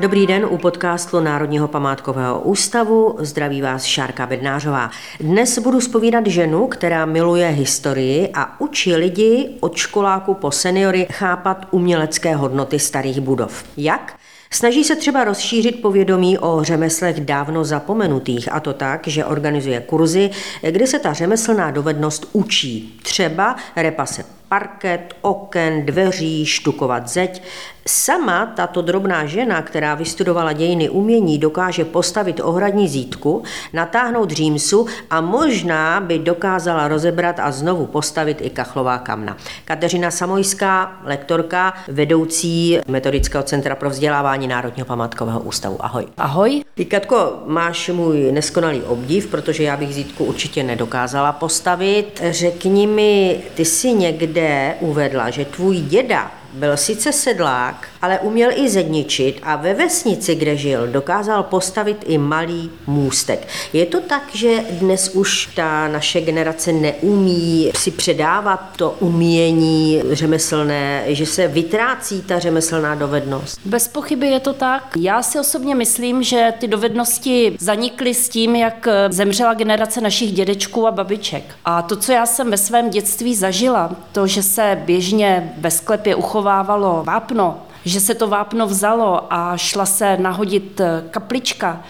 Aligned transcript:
Dobrý 0.00 0.26
den 0.26 0.46
u 0.50 0.58
podcastu 0.58 1.20
Národního 1.20 1.68
památkového 1.68 2.40
ústavu. 2.40 3.16
Zdraví 3.18 3.62
vás 3.62 3.84
Šárka 3.84 4.26
Bednářová. 4.26 4.90
Dnes 5.20 5.58
budu 5.58 5.80
spovídat 5.80 6.26
ženu, 6.26 6.66
která 6.66 7.06
miluje 7.06 7.48
historii 7.48 8.30
a 8.34 8.60
učí 8.60 8.94
lidi 8.94 9.56
od 9.60 9.76
školáku 9.76 10.34
po 10.34 10.50
seniory 10.50 11.06
chápat 11.12 11.66
umělecké 11.70 12.34
hodnoty 12.34 12.78
starých 12.78 13.20
budov. 13.20 13.64
Jak? 13.76 14.17
Snaží 14.50 14.84
se 14.84 14.96
třeba 14.96 15.24
rozšířit 15.24 15.82
povědomí 15.82 16.38
o 16.38 16.64
řemeslech 16.64 17.20
dávno 17.20 17.64
zapomenutých 17.64 18.52
a 18.52 18.60
to 18.60 18.72
tak, 18.72 19.06
že 19.06 19.24
organizuje 19.24 19.80
kurzy, 19.80 20.30
kde 20.70 20.86
se 20.86 20.98
ta 20.98 21.12
řemeslná 21.12 21.70
dovednost 21.70 22.28
učí. 22.32 22.98
Třeba 23.02 23.56
repase 23.76 24.37
parket, 24.48 25.14
oken, 25.20 25.86
dveří, 25.86 26.46
štukovat 26.46 27.08
zeď. 27.08 27.42
Sama 27.86 28.46
tato 28.46 28.82
drobná 28.82 29.26
žena, 29.26 29.62
která 29.62 29.94
vystudovala 29.94 30.52
dějiny 30.52 30.88
umění, 30.88 31.38
dokáže 31.38 31.84
postavit 31.84 32.40
ohradní 32.44 32.88
zítku, 32.88 33.42
natáhnout 33.72 34.30
římsu 34.30 34.86
a 35.10 35.20
možná 35.20 36.00
by 36.00 36.18
dokázala 36.18 36.88
rozebrat 36.88 37.40
a 37.40 37.50
znovu 37.50 37.86
postavit 37.86 38.38
i 38.40 38.50
kachlová 38.50 38.98
kamna. 38.98 39.36
Kateřina 39.64 40.10
Samojská, 40.10 41.00
lektorka, 41.04 41.74
vedoucí 41.88 42.78
Metodického 42.88 43.44
centra 43.44 43.74
pro 43.74 43.90
vzdělávání 43.90 44.46
Národního 44.48 44.86
památkového 44.86 45.40
ústavu. 45.40 45.76
Ahoj. 45.80 46.06
Ahoj. 46.16 46.64
Ty, 46.74 46.84
Katko, 46.84 47.42
máš 47.46 47.88
můj 47.88 48.32
neskonalý 48.32 48.82
obdiv, 48.82 49.26
protože 49.26 49.62
já 49.62 49.76
bych 49.76 49.94
zítku 49.94 50.24
určitě 50.24 50.62
nedokázala 50.62 51.32
postavit. 51.32 52.22
Řekni 52.30 52.86
mi, 52.86 53.40
ty 53.54 53.64
jsi 53.64 53.92
někde 53.92 54.37
uvedla, 54.80 55.30
že 55.30 55.44
tvůj 55.44 55.80
děda 55.80 56.30
byl 56.52 56.76
sice 56.76 57.12
sedlák, 57.12 57.88
ale 58.02 58.18
uměl 58.18 58.50
i 58.54 58.68
zedničit 58.68 59.40
a 59.42 59.56
ve 59.56 59.74
vesnici, 59.74 60.34
kde 60.34 60.56
žil, 60.56 60.86
dokázal 60.86 61.42
postavit 61.42 62.04
i 62.06 62.18
malý 62.18 62.70
můstek. 62.86 63.48
Je 63.72 63.86
to 63.86 64.00
tak, 64.00 64.22
že 64.32 64.64
dnes 64.70 65.08
už 65.08 65.46
ta 65.56 65.88
naše 65.88 66.20
generace 66.20 66.72
neumí 66.72 67.70
si 67.76 67.90
předávat 67.90 68.60
to 68.76 68.96
umění 69.00 70.02
řemeslné, 70.10 71.04
že 71.06 71.26
se 71.26 71.48
vytrácí 71.48 72.22
ta 72.22 72.38
řemeslná 72.38 72.94
dovednost? 72.94 73.60
Bez 73.64 73.88
pochyby 73.88 74.26
je 74.26 74.40
to 74.40 74.52
tak. 74.52 74.92
Já 74.96 75.22
si 75.22 75.40
osobně 75.40 75.74
myslím, 75.74 76.22
že 76.22 76.52
ty 76.58 76.68
dovednosti 76.68 77.56
zanikly 77.60 78.14
s 78.14 78.28
tím, 78.28 78.56
jak 78.56 78.88
zemřela 79.10 79.54
generace 79.54 80.00
našich 80.00 80.32
dědečků 80.32 80.86
a 80.86 80.90
babiček. 80.90 81.44
A 81.64 81.82
to, 81.82 81.96
co 81.96 82.12
já 82.12 82.26
jsem 82.26 82.50
ve 82.50 82.56
svém 82.56 82.90
dětství 82.90 83.34
zažila, 83.34 83.90
to, 84.12 84.26
že 84.26 84.42
se 84.42 84.82
běžně 84.84 85.52
ve 85.58 85.70
sklepě 85.70 86.16
uchovávalo 86.38 87.02
vápno, 87.04 87.58
že 87.84 88.00
se 88.00 88.14
to 88.14 88.28
vápno 88.28 88.66
vzalo 88.66 89.26
a 89.30 89.56
šla 89.56 89.86
se 89.86 90.16
nahodit 90.16 90.80
kaplička, 91.10 91.82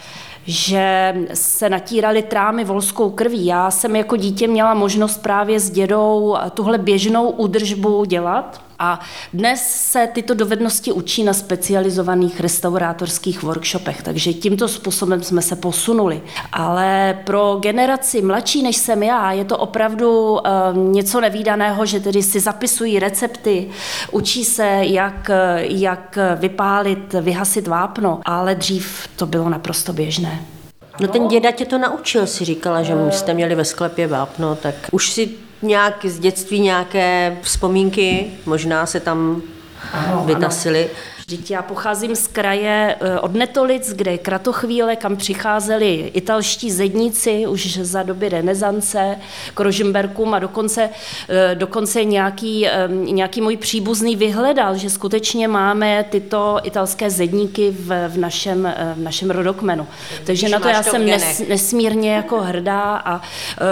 že 0.45 1.15
se 1.33 1.69
natíraly 1.69 2.21
trámy 2.21 2.63
volskou 2.63 3.09
krví. 3.09 3.45
Já 3.45 3.71
jsem 3.71 3.95
jako 3.95 4.15
dítě 4.15 4.47
měla 4.47 4.73
možnost 4.73 5.17
právě 5.17 5.59
s 5.59 5.69
dědou 5.69 6.37
tuhle 6.53 6.77
běžnou 6.77 7.29
údržbu 7.29 8.05
dělat. 8.05 8.61
A 8.79 8.99
dnes 9.33 9.61
se 9.61 10.07
tyto 10.13 10.33
dovednosti 10.33 10.91
učí 10.91 11.23
na 11.23 11.33
specializovaných 11.33 12.39
restaurátorských 12.39 13.43
workshopech, 13.43 14.01
takže 14.01 14.33
tímto 14.33 14.67
způsobem 14.67 15.23
jsme 15.23 15.41
se 15.41 15.55
posunuli. 15.55 16.21
Ale 16.51 17.19
pro 17.25 17.57
generaci 17.61 18.21
mladší 18.21 18.63
než 18.63 18.75
jsem 18.75 19.03
já 19.03 19.31
je 19.31 19.45
to 19.45 19.57
opravdu 19.57 20.31
uh, 20.31 20.39
něco 20.77 21.21
nevýdaného, 21.21 21.85
že 21.85 21.99
tedy 21.99 22.23
si 22.23 22.39
zapisují 22.39 22.99
recepty, 22.99 23.69
učí 24.11 24.45
se, 24.45 24.79
jak, 24.81 25.31
jak 25.57 26.17
vypálit, 26.35 27.13
vyhasit 27.13 27.67
vápno, 27.67 28.19
ale 28.25 28.55
dřív 28.55 29.07
to 29.15 29.25
bylo 29.25 29.49
naprosto 29.49 29.93
běžné. 29.93 30.41
No 30.99 31.07
ten 31.07 31.27
děda 31.27 31.51
tě 31.51 31.65
to 31.65 31.77
naučil, 31.77 32.27
si 32.27 32.45
říkala, 32.45 32.83
že 32.83 32.93
jste 33.09 33.33
měli 33.33 33.55
ve 33.55 33.65
sklepě 33.65 34.07
vápno, 34.07 34.55
tak 34.55 34.75
už 34.91 35.09
si 35.11 35.29
nějak 35.61 36.05
z 36.05 36.19
dětství 36.19 36.59
nějaké 36.59 37.37
vzpomínky, 37.41 38.31
možná 38.45 38.85
se 38.85 38.99
tam 38.99 39.41
ano, 39.93 40.23
vytasily. 40.25 40.83
Ano. 40.83 41.18
Vždyť 41.29 41.51
já 41.51 41.61
pocházím 41.61 42.15
z 42.15 42.27
kraje 42.27 42.95
eh, 42.99 43.19
od 43.19 43.33
Netolic, 43.33 43.93
kde 43.93 44.11
je 44.11 44.17
Kratochvíle, 44.17 44.95
kam 44.95 45.17
přicházeli 45.17 46.11
italští 46.13 46.71
zedníci 46.71 47.47
už 47.47 47.77
za 47.77 48.03
doby 48.03 48.29
renesance 48.29 49.15
k 49.53 49.59
Rožimberkům 49.59 50.33
a 50.33 50.39
dokonce, 50.39 50.89
eh, 51.29 51.55
dokonce 51.55 52.03
nějaký, 52.03 52.67
eh, 52.67 52.87
nějaký 52.87 53.41
můj 53.41 53.57
příbuzný 53.57 54.15
vyhledal, 54.15 54.77
že 54.77 54.89
skutečně 54.89 55.47
máme 55.47 56.05
tyto 56.09 56.59
italské 56.63 57.09
zedníky 57.09 57.71
v, 57.71 58.09
v, 58.09 58.17
našem, 58.17 58.73
v 58.95 58.99
našem 58.99 59.31
rodokmenu. 59.31 59.87
Takže 60.23 60.49
na 60.49 60.59
to 60.59 60.67
já 60.67 60.83
jsem 60.83 61.05
nes, 61.05 61.41
nesmírně 61.49 62.13
jako 62.13 62.41
hrdá 62.41 63.01
a 63.05 63.21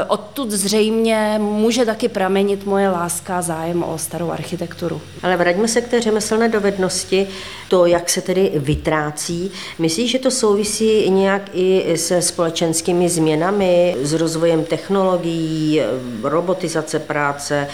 odtud 0.08 0.52
zřejmě 0.52 1.36
může 1.38 1.86
taky 1.86 2.08
pramenit 2.08 2.66
moje 2.66 2.90
láska 2.90 3.38
a 3.38 3.42
zájem 3.42 3.84
o 3.84 3.98
starou 3.98 4.32
architekturu. 4.32 5.02
Ale 5.24 5.38
vraťme 5.38 5.68
se 5.68 5.82
k 5.82 5.88
té 5.88 6.02
řemeslné 6.02 6.50
dovednosti 6.50 7.28
to, 7.70 7.86
jak 7.86 8.10
se 8.10 8.22
tedy 8.22 8.52
vytrácí. 8.56 9.52
Myslíš, 9.80 10.12
že 10.12 10.20
to 10.20 10.32
souvisí 10.32 11.10
nějak 11.10 11.42
i 11.54 11.98
se 11.98 12.22
společenskými 12.22 13.10
změnami, 13.10 13.96
s 14.02 14.14
rozvojem 14.14 14.64
technologií, 14.64 15.82
robotizace 16.24 17.00
práce, 17.00 17.68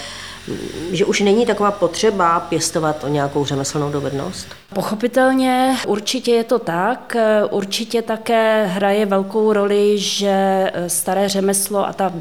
že 0.91 1.05
už 1.05 1.19
není 1.19 1.45
taková 1.45 1.71
potřeba 1.71 2.39
pěstovat 2.39 3.03
o 3.03 3.07
nějakou 3.07 3.45
řemeslnou 3.45 3.91
dovednost? 3.91 4.47
Pochopitelně 4.73 5.75
určitě 5.87 6.31
je 6.31 6.43
to 6.43 6.59
tak. 6.59 7.15
Určitě 7.51 8.01
také 8.01 8.65
hraje 8.65 9.05
velkou 9.05 9.53
roli, 9.53 9.97
že 9.97 10.71
staré 10.87 11.29
řemeslo 11.29 11.87
a 11.87 11.93
ta 11.93 12.13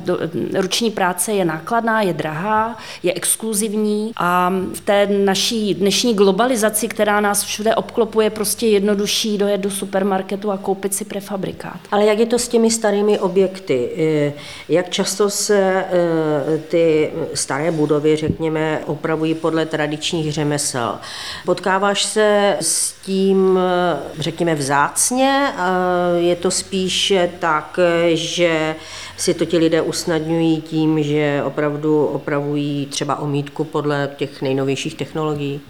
ruční 0.55 0.91
práce 0.91 1.33
je 1.33 1.44
nákladná, 1.44 2.03
je 2.03 2.12
drahá, 2.12 2.78
je 3.03 3.15
exkluzivní 3.15 4.12
a 4.16 4.53
v 4.75 4.81
té 4.81 5.06
naší 5.06 5.75
dnešní 5.75 6.15
globalizaci, 6.15 6.89
která 6.89 7.21
nás 7.21 7.43
všude 7.43 7.75
obklopuje, 7.75 8.31
prostě 8.31 8.66
jednodušší 8.66 9.39
dojet 9.39 9.60
do 9.60 9.71
supermarketu 9.71 10.50
a 10.50 10.59
koupit 10.59 10.94
si 10.94 11.04
prefabrikát. 11.04 11.81
Ale 11.91 12.06
jak 12.06 12.19
je 12.19 12.27
to 12.27 12.39
s 12.39 12.49
těmi 12.49 12.71
starými 12.71 13.19
objekty? 13.19 13.91
Jak 14.69 14.91
často 14.91 15.31
se 15.31 15.84
eh, 15.91 16.59
ty 16.59 17.10
staré 17.34 17.71
budovy 17.71 18.11
řekněme, 18.16 18.80
opravují 18.86 19.34
podle 19.34 19.66
tradičních 19.66 20.32
řemesel. 20.32 20.98
Potkáváš 21.44 22.02
se 22.02 22.56
s 22.60 22.92
tím, 22.92 23.58
řekněme, 24.18 24.54
vzácně? 24.54 25.52
Je 26.16 26.36
to 26.36 26.50
spíš 26.50 27.12
tak, 27.38 27.78
že 28.12 28.74
si 29.16 29.34
to 29.34 29.44
ti 29.44 29.58
lidé 29.58 29.82
usnadňují 29.82 30.60
tím, 30.60 31.02
že 31.02 31.42
opravdu 31.44 32.06
opravují 32.06 32.86
třeba 32.86 33.18
omítku 33.18 33.64
podle 33.64 34.10
těch 34.16 34.42
nejnovějších 34.42 34.94
technologií? 34.94 35.60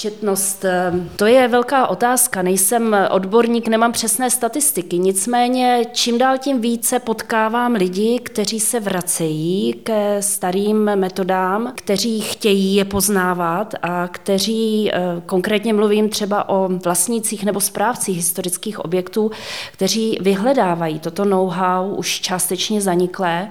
Četnost, 0.00 0.64
eh, 0.64 0.92
to 1.16 1.26
je 1.26 1.48
velká 1.48 1.86
otázka. 1.86 2.42
Nejsem 2.42 2.96
odborník, 3.10 3.68
nemám 3.68 3.92
přesné 3.92 4.30
statistiky. 4.30 4.98
Nicméně 4.98 5.84
čím 5.92 6.18
dál 6.18 6.38
tím 6.38 6.60
více 6.60 6.98
potkávám 6.98 7.72
lidi, 7.72 8.20
kteří 8.22 8.60
se 8.60 8.80
vracejí 8.80 9.72
ke 9.72 10.22
starým 10.22 10.84
metodám, 10.84 11.72
kteří 11.76 12.20
chtějí 12.20 12.74
je 12.74 12.84
poznávat 12.84 13.74
a 13.82 14.08
kteří, 14.08 14.90
eh, 14.92 15.22
konkrétně 15.26 15.72
mluvím 15.72 16.08
třeba 16.08 16.48
o 16.48 16.68
vlastnících 16.84 17.44
nebo 17.44 17.60
správcích 17.60 18.16
historických 18.16 18.78
objektů, 18.78 19.30
kteří 19.72 20.18
vyhledávají 20.20 20.98
toto 20.98 21.24
know-how 21.24 21.94
už 21.94 22.20
částečně 22.20 22.80
zaniklé, 22.80 23.50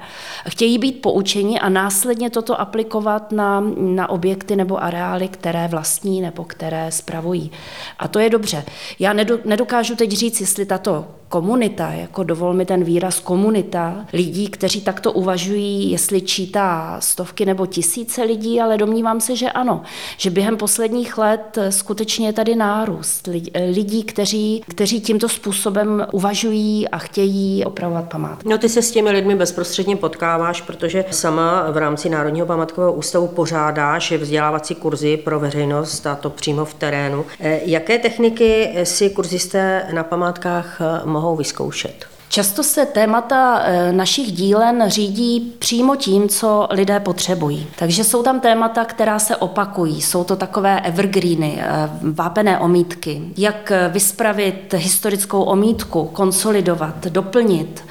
chtějí 0.49 0.77
být 0.77 1.01
poučeni 1.01 1.59
a 1.59 1.69
následně 1.69 2.29
toto 2.29 2.61
aplikovat 2.61 3.31
na, 3.31 3.63
na 3.77 4.09
objekty 4.09 4.55
nebo 4.55 4.83
areály, 4.83 5.27
které 5.27 5.67
vlastní 5.67 6.21
nebo 6.21 6.38
které 6.43 6.91
spravují. 6.91 7.51
A 7.99 8.07
to 8.07 8.19
je 8.19 8.29
dobře. 8.29 8.65
Já 8.99 9.13
nedokážu 9.45 9.95
teď 9.95 10.11
říct, 10.11 10.41
jestli 10.41 10.65
tato 10.65 11.05
komunita, 11.29 11.91
jako 11.91 12.23
dovol 12.23 12.53
mi 12.53 12.65
ten 12.65 12.83
výraz 12.83 13.19
komunita, 13.19 14.05
lidí, 14.13 14.47
kteří 14.47 14.81
takto 14.81 15.11
uvažují, 15.11 15.91
jestli 15.91 16.21
čítá 16.21 16.97
stovky 16.99 17.45
nebo 17.45 17.65
tisíce 17.65 18.23
lidí, 18.23 18.61
ale 18.61 18.77
domnívám 18.77 19.21
se, 19.21 19.35
že 19.35 19.51
ano, 19.51 19.81
že 20.17 20.29
během 20.29 20.57
posledních 20.57 21.17
let 21.17 21.57
skutečně 21.69 22.27
je 22.27 22.33
tady 22.33 22.55
nárůst 22.55 23.29
lidí, 23.71 24.03
kteří, 24.03 24.63
kteří 24.67 25.01
tímto 25.01 25.29
způsobem 25.29 26.07
uvažují 26.11 26.89
a 26.89 26.97
chtějí 26.97 27.65
opravovat 27.65 28.09
památky. 28.09 28.49
No 28.49 28.57
ty 28.57 28.69
se 28.69 28.81
s 28.81 28.91
těmi 28.91 29.11
lidmi 29.11 29.35
bezprostředně 29.35 29.95
potkáváš, 29.95 30.61
protože 30.61 31.05
sama 31.11 31.71
v 31.71 31.77
rámci 31.77 32.09
Národního 32.09 32.47
památkového 32.47 32.93
ústavu 32.93 33.27
pořádáš 33.27 34.11
vzdělávací 34.11 34.75
kurzy 34.75 35.17
pro 35.17 35.39
veřejnost 35.39 36.07
a 36.07 36.15
to 36.15 36.28
přímo 36.29 36.65
v 36.65 36.73
terénu. 36.73 37.25
Eh, 37.39 37.59
jaké 37.65 37.97
techniky 37.97 38.69
si 38.83 39.09
kurzisté 39.09 39.87
na 39.93 40.03
památkách 40.03 40.81
mohou 41.05 41.19
mohou 41.19 41.35
vyzkoušet. 41.35 42.18
Často 42.31 42.63
se 42.63 42.85
témata 42.85 43.61
eh, 43.63 43.93
našich 43.93 44.31
dílen 44.31 44.83
řídí 44.87 45.53
přímo 45.59 45.95
tím, 45.95 46.29
co 46.29 46.67
lidé 46.71 46.99
potřebují. 46.99 47.67
Takže 47.79 48.03
jsou 48.03 48.23
tam 48.23 48.39
témata, 48.39 48.85
která 48.85 49.19
se 49.19 49.35
opakují. 49.35 50.01
Jsou 50.01 50.23
to 50.23 50.35
takové 50.35 50.81
evergreeny, 50.81 51.59
eh, 51.61 51.89
vápené 52.01 52.59
omítky. 52.59 53.21
Jak 53.37 53.71
vyspravit 53.91 54.73
historickou 54.77 55.43
omítku, 55.43 56.05
konsolidovat, 56.13 57.07
doplnit. 57.07 57.83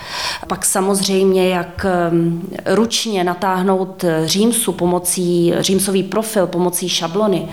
Pak 0.46 0.64
samozřejmě, 0.64 1.49
jak 1.49 1.87
eh, 1.88 2.75
ručně 2.75 3.25
natáhnout 3.25 4.05
římsu 4.25 4.73
pomocí, 4.73 5.55
římsový 5.58 6.02
profil 6.02 6.46
pomocí 6.46 6.88
šablony. 6.88 7.49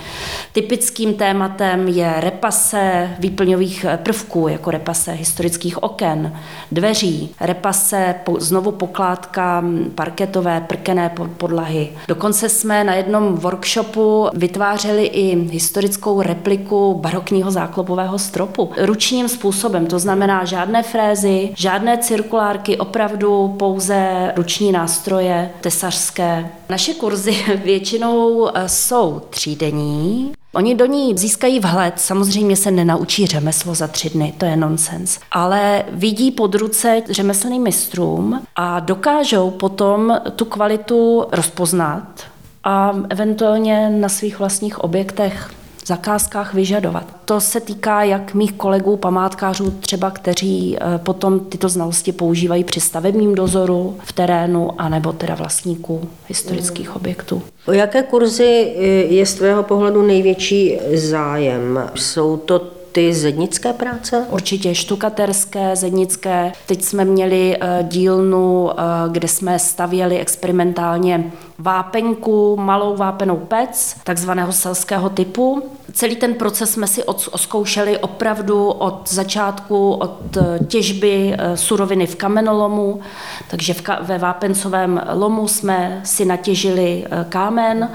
Typickým 0.52 1.14
tématem 1.14 1.88
je 1.88 2.14
repase 2.18 3.10
výplňových 3.20 3.86
prvků, 4.04 4.48
jako 4.48 4.72
repase 4.72 5.12
historických 5.12 5.84
oken, 5.84 6.34
dveří, 6.76 7.36
repase, 7.42 8.16
znovu 8.40 8.72
pokládka 8.72 9.64
parketové, 9.96 10.62
prkené 10.62 11.16
podlahy. 11.38 11.90
Dokonce 12.08 12.50
jsme 12.50 12.84
na 12.84 12.94
jednom 12.96 13.36
workshopu 13.36 14.28
vytvářeli 14.34 15.06
i 15.06 15.36
historickou 15.36 16.22
repliku 16.22 16.94
barokního 16.94 17.52
záklopového 17.52 18.20
stropu. 18.20 18.72
Ručním 18.78 19.30
způsobem, 19.30 19.88
to 19.88 20.00
znamená 20.00 20.46
žádné 20.46 20.84
frézy, 20.84 21.50
žádné 21.56 21.98
cirkulárky, 21.98 22.78
opravdu 22.78 23.56
pouze 23.60 24.32
ruční 24.36 24.72
nástroje 24.72 25.50
tesařské. 25.62 26.50
Naše 26.70 26.94
kurzy 26.94 27.36
většinou 27.64 28.50
eh, 28.54 28.70
jsou 28.70 29.22
třídenní, 29.30 30.32
Oni 30.56 30.76
do 30.76 30.86
ní 30.86 31.18
získají 31.18 31.60
vhled, 31.60 31.94
samozřejmě 32.00 32.56
se 32.56 32.72
nenaučí 32.72 33.28
řemeslo 33.28 33.76
za 33.76 33.88
tři 33.88 34.10
dny, 34.10 34.34
to 34.38 34.46
je 34.46 34.58
nonsens, 34.58 35.20
ale 35.32 35.84
vidí 35.92 36.32
pod 36.32 36.56
ruce 36.56 37.02
řemeslným 37.10 37.64
mistrům 37.64 38.42
a 38.56 38.80
dokážou 38.80 39.52
potom 39.52 40.22
tu 40.36 40.46
kvalitu 40.46 41.26
rozpoznat 41.32 42.08
a 42.64 42.94
eventuálně 43.10 43.90
na 43.90 44.10
svých 44.10 44.40
vlastních 44.40 44.80
objektech 44.80 45.50
zakázkách 45.86 46.54
vyžadovat. 46.54 47.08
To 47.26 47.42
se 47.42 47.60
týká 47.60 48.04
jak 48.04 48.34
mých 48.34 48.54
kolegů 48.54 48.98
památkářů, 48.98 49.72
třeba 49.72 50.12
kteří 50.12 50.78
eh, 50.78 50.98
potom 50.98 51.40
tyto 51.40 51.70
znalosti 51.70 52.12
používají 52.12 52.64
při 52.64 52.80
stavebním 52.80 53.36
dozoru 53.36 53.98
v 54.04 54.14
terénu, 54.14 54.82
anebo 54.82 55.14
teda 55.14 55.36
vlastníků 55.36 56.10
historických 56.28 56.90
mm. 56.90 56.96
objektů. 56.96 57.42
O 57.66 57.72
jaké 57.72 58.04
kurzy 58.04 58.74
eh, 58.78 58.82
je 59.14 59.26
z 59.26 59.34
tvého 59.34 59.64
pohledu 59.64 60.02
největší 60.02 60.80
zájem? 60.94 61.90
Jsou 61.96 62.38
to 62.38 62.60
ty 62.92 63.14
zednické 63.14 63.74
práce? 63.74 64.26
Určitě 64.30 64.76
štukaterské, 64.76 65.76
zednické. 65.76 66.52
Teď 66.66 66.84
jsme 66.84 67.06
měli 67.06 67.58
eh, 67.62 67.84
dílnu, 67.84 68.70
kde 69.12 69.28
jsme 69.28 69.60
stavěli 69.60 70.20
experimentálně 70.20 71.32
vápenku, 71.58 72.58
malou 72.58 72.96
vápenou 72.96 73.38
pec, 73.38 73.96
takzvaného 74.04 74.52
selského 74.54 75.10
typu. 75.10 75.64
Celý 75.94 76.16
ten 76.16 76.34
proces 76.34 76.72
jsme 76.72 76.88
si 76.88 77.04
oskoušeli 77.04 77.98
opravdu 77.98 78.68
od 78.68 79.10
začátku, 79.10 79.92
od 79.92 80.38
eh, 80.38 80.60
těžby 80.68 81.36
eh, 81.38 81.58
suroviny 81.58 82.08
v 82.08 82.16
kamenolomu, 82.16 83.00
takže 83.48 83.74
v 83.74 83.82
ve 84.02 84.18
vápencovém 84.18 85.02
lomu 85.14 85.48
jsme 85.48 86.02
si 86.04 86.26
natěžili 86.26 87.06
eh, 87.06 87.26
kámen, 87.30 87.92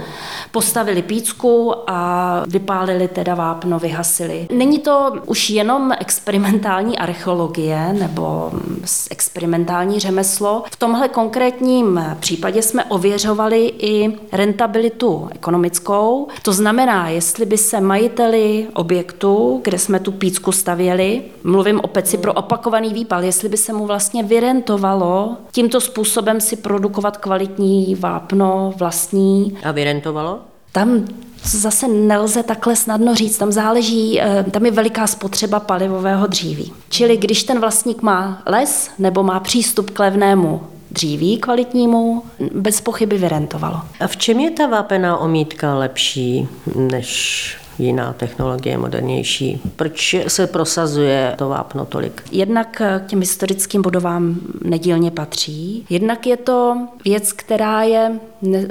postavili 0.50 1.02
pícku 1.02 1.74
a 1.86 2.42
vypálili 2.46 3.08
teda 3.08 3.34
vápno, 3.34 3.78
vyhasili. 3.78 4.48
Není 4.52 4.78
to 4.78 5.12
už 5.26 5.50
jenom 5.50 5.92
experimentální 6.00 6.98
archeologie 6.98 7.92
nebo 7.92 8.50
mm, 8.52 8.84
experimentální 9.10 10.00
řemeslo. 10.00 10.64
V 10.72 10.76
tomhle 10.76 11.08
konkrétním 11.08 12.04
případě 12.20 12.62
jsme 12.62 12.84
ověřovali 12.84 13.49
sledovali 13.50 13.72
i 13.78 14.18
rentabilitu 14.32 15.28
ekonomickou. 15.34 16.28
To 16.42 16.52
znamená, 16.52 17.08
jestli 17.08 17.46
by 17.46 17.58
se 17.58 17.80
majiteli 17.80 18.66
objektu, 18.74 19.60
kde 19.64 19.78
jsme 19.78 20.00
tu 20.00 20.12
pícku 20.12 20.52
stavěli, 20.52 21.22
mluvím 21.44 21.80
o 21.80 21.86
peci 21.86 22.18
pro 22.18 22.32
opakovaný 22.32 22.94
výpal, 22.94 23.24
jestli 23.24 23.48
by 23.48 23.56
se 23.56 23.72
mu 23.72 23.86
vlastně 23.86 24.22
vyrentovalo 24.22 25.36
tímto 25.52 25.80
způsobem 25.80 26.40
si 26.40 26.56
produkovat 26.56 27.16
kvalitní 27.16 27.94
vápno 27.94 28.72
vlastní. 28.76 29.58
A 29.62 29.72
vyrentovalo? 29.72 30.38
Tam 30.72 31.04
zase 31.44 31.88
nelze 31.88 32.42
takhle 32.42 32.76
snadno 32.76 33.14
říct. 33.14 33.38
Tam 33.38 33.52
záleží, 33.52 34.20
eh, 34.20 34.44
tam 34.50 34.66
je 34.66 34.70
veliká 34.72 35.06
spotřeba 35.06 35.60
palivového 35.60 36.26
dříví. 36.26 36.72
Čili 36.88 37.16
když 37.16 37.44
ten 37.44 37.60
vlastník 37.60 38.02
má 38.02 38.42
les 38.46 38.90
nebo 38.98 39.22
má 39.22 39.40
přístup 39.40 39.90
k 39.90 39.98
levnému 39.98 40.60
dříví 40.90 41.38
kvalitnímu, 41.38 42.22
bez 42.54 42.80
pochyby 42.80 43.18
vyrentovalo. 43.18 43.80
A 44.00 44.06
v 44.06 44.16
čem 44.16 44.40
je 44.40 44.50
ta 44.50 44.66
vápená 44.66 45.16
omítka 45.16 45.74
lepší 45.74 46.48
než 46.74 47.56
jiná 47.78 48.12
technologie, 48.12 48.78
modernější. 48.78 49.60
Proč 49.76 50.16
se 50.28 50.46
prosazuje 50.46 51.34
to 51.38 51.48
vápno 51.48 51.84
tolik? 51.84 52.22
Jednak 52.32 52.70
k 52.76 53.06
těm 53.06 53.20
historickým 53.20 53.82
budovám 53.82 54.40
nedílně 54.64 55.10
patří. 55.10 55.86
Jednak 55.90 56.26
je 56.26 56.36
to 56.36 56.76
věc, 57.04 57.32
která 57.32 57.82
je, 57.82 58.20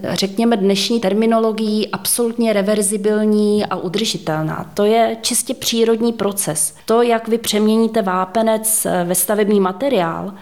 řekněme, 0.09 0.57
dnešní 0.57 0.99
terminologií 0.99 1.87
absolutně 1.87 2.53
reverzibilní 2.53 3.65
a 3.65 3.75
udržitelná. 3.75 4.71
To 4.73 4.85
je 4.85 5.17
čistě 5.21 5.53
přírodní 5.53 6.13
proces. 6.13 6.75
To, 6.85 7.01
jak 7.01 7.27
vy 7.27 7.37
přeměníte 7.37 8.01
vápenec 8.01 8.87
ve 9.03 9.15
stavební 9.15 9.59
materiál, 9.59 10.33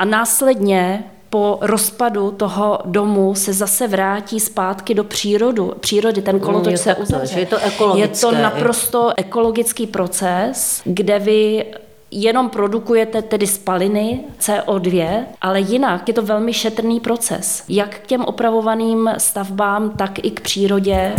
a 0.00 0.04
následně 0.04 1.04
po 1.30 1.58
rozpadu 1.60 2.30
toho 2.30 2.78
domu 2.84 3.34
se 3.34 3.52
zase 3.52 3.88
vrátí 3.88 4.40
zpátky 4.40 4.94
do 4.94 5.04
přírodu, 5.04 5.72
přírody, 5.80 6.22
ten 6.22 6.40
kolotoč 6.40 6.78
se 6.78 6.94
uzavře. 6.94 7.40
Je 7.40 7.46
to 7.46 7.58
ekologické. 7.58 8.26
Je 8.26 8.32
to 8.32 8.42
naprosto 8.42 9.12
ekologický 9.16 9.86
proces, 9.86 10.82
kde 10.84 11.18
vy 11.18 11.64
jenom 12.10 12.48
produkujete 12.48 13.22
tedy 13.22 13.46
spaliny 13.46 14.20
CO2, 14.40 15.24
ale 15.40 15.60
jinak 15.60 16.08
je 16.08 16.14
to 16.14 16.22
velmi 16.22 16.52
šetrný 16.52 17.00
proces. 17.00 17.64
Jak 17.68 17.98
k 17.98 18.06
těm 18.06 18.24
opravovaným 18.24 19.10
stavbám, 19.18 19.90
tak 19.90 20.24
i 20.24 20.30
k 20.30 20.40
přírodě. 20.40 21.14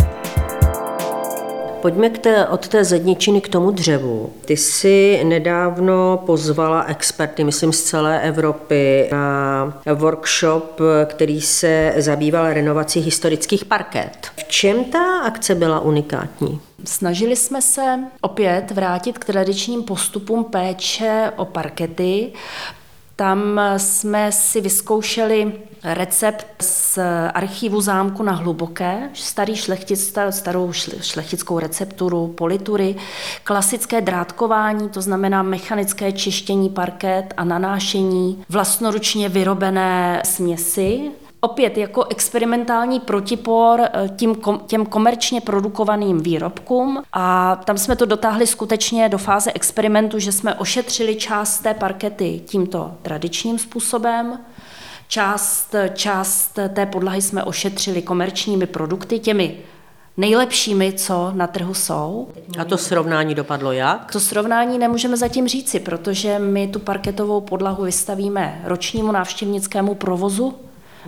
Pojďme 1.82 2.10
k 2.10 2.18
té, 2.18 2.46
od 2.46 2.68
té 2.68 2.84
zedničiny 2.84 3.40
k 3.40 3.48
tomu 3.48 3.70
dřevu. 3.70 4.32
Ty 4.44 4.56
jsi 4.56 5.24
nedávno 5.24 6.22
pozvala 6.26 6.82
experty, 6.82 7.44
myslím 7.44 7.72
z 7.72 7.82
celé 7.82 8.20
Evropy, 8.20 9.08
na 9.12 9.74
workshop, 9.94 10.80
který 11.06 11.40
se 11.40 11.94
zabýval 11.96 12.52
renovací 12.52 13.00
historických 13.00 13.64
parket. 13.64 14.28
V 14.36 14.44
čem 14.44 14.84
ta 14.84 15.18
akce 15.24 15.54
byla 15.54 15.80
unikátní? 15.80 16.60
Snažili 16.84 17.36
jsme 17.36 17.62
se 17.62 17.98
opět 18.20 18.70
vrátit 18.70 19.18
k 19.18 19.24
tradičním 19.24 19.82
postupům 19.82 20.44
péče 20.44 21.32
o 21.36 21.44
parkety, 21.44 22.32
tam 23.16 23.60
jsme 23.76 24.32
si 24.32 24.60
vyzkoušeli 24.60 25.52
recept 25.84 26.46
z 26.62 26.98
archivu 27.34 27.80
zámku 27.80 28.22
na 28.22 28.32
Hluboké, 28.32 29.10
starý 29.14 29.56
šlechtic, 29.56 30.18
starou 30.30 30.72
šlechtickou 31.00 31.58
recepturu, 31.58 32.28
politury, 32.28 32.96
klasické 33.44 34.00
drátkování, 34.00 34.88
to 34.88 35.02
znamená 35.02 35.42
mechanické 35.42 36.12
čištění 36.12 36.68
parket 36.68 37.34
a 37.36 37.44
nanášení 37.44 38.44
vlastnoručně 38.48 39.28
vyrobené 39.28 40.22
směsi. 40.24 41.10
Opět 41.44 41.78
jako 41.78 42.04
experimentální 42.04 43.00
protipor 43.00 43.80
eh, 43.80 44.08
tím, 44.16 44.36
těm 44.66 44.86
komerčně 44.86 45.40
produkovaným 45.40 46.20
výrobkům. 46.20 47.02
A 47.12 47.56
tam 47.56 47.78
jsme 47.78 47.96
to 47.96 48.06
dotáhli 48.06 48.46
skutečně 48.46 49.08
do 49.08 49.18
fáze 49.18 49.52
experimentu, 49.52 50.18
že 50.18 50.32
jsme 50.32 50.54
ošetřili 50.54 51.16
část 51.16 51.58
té 51.58 51.74
parkety 51.74 52.42
tímto 52.46 52.92
tradičním 53.02 53.58
způsobem, 53.58 54.38
část, 55.12 55.74
část 55.94 56.58
té 56.74 56.86
podlahy 56.86 57.22
jsme 57.22 57.44
ošetřili 57.44 58.02
komerčními 58.02 58.66
produkty, 58.66 59.18
těmi 59.18 59.56
nejlepšími, 60.16 60.92
co 60.92 61.32
na 61.34 61.46
trhu 61.46 61.74
jsou. 61.74 62.28
A 62.58 62.64
to 62.64 62.78
srovnání 62.78 63.34
dopadlo 63.34 63.72
jak? 63.72 64.12
To 64.12 64.20
srovnání 64.20 64.78
nemůžeme 64.78 65.16
zatím 65.16 65.48
říci, 65.48 65.80
protože 65.80 66.38
my 66.38 66.68
tu 66.68 66.78
parketovou 66.78 67.40
podlahu 67.40 67.82
vystavíme 67.82 68.60
ročnímu 68.64 69.12
návštěvnickému 69.12 69.94
provozu 69.94 70.54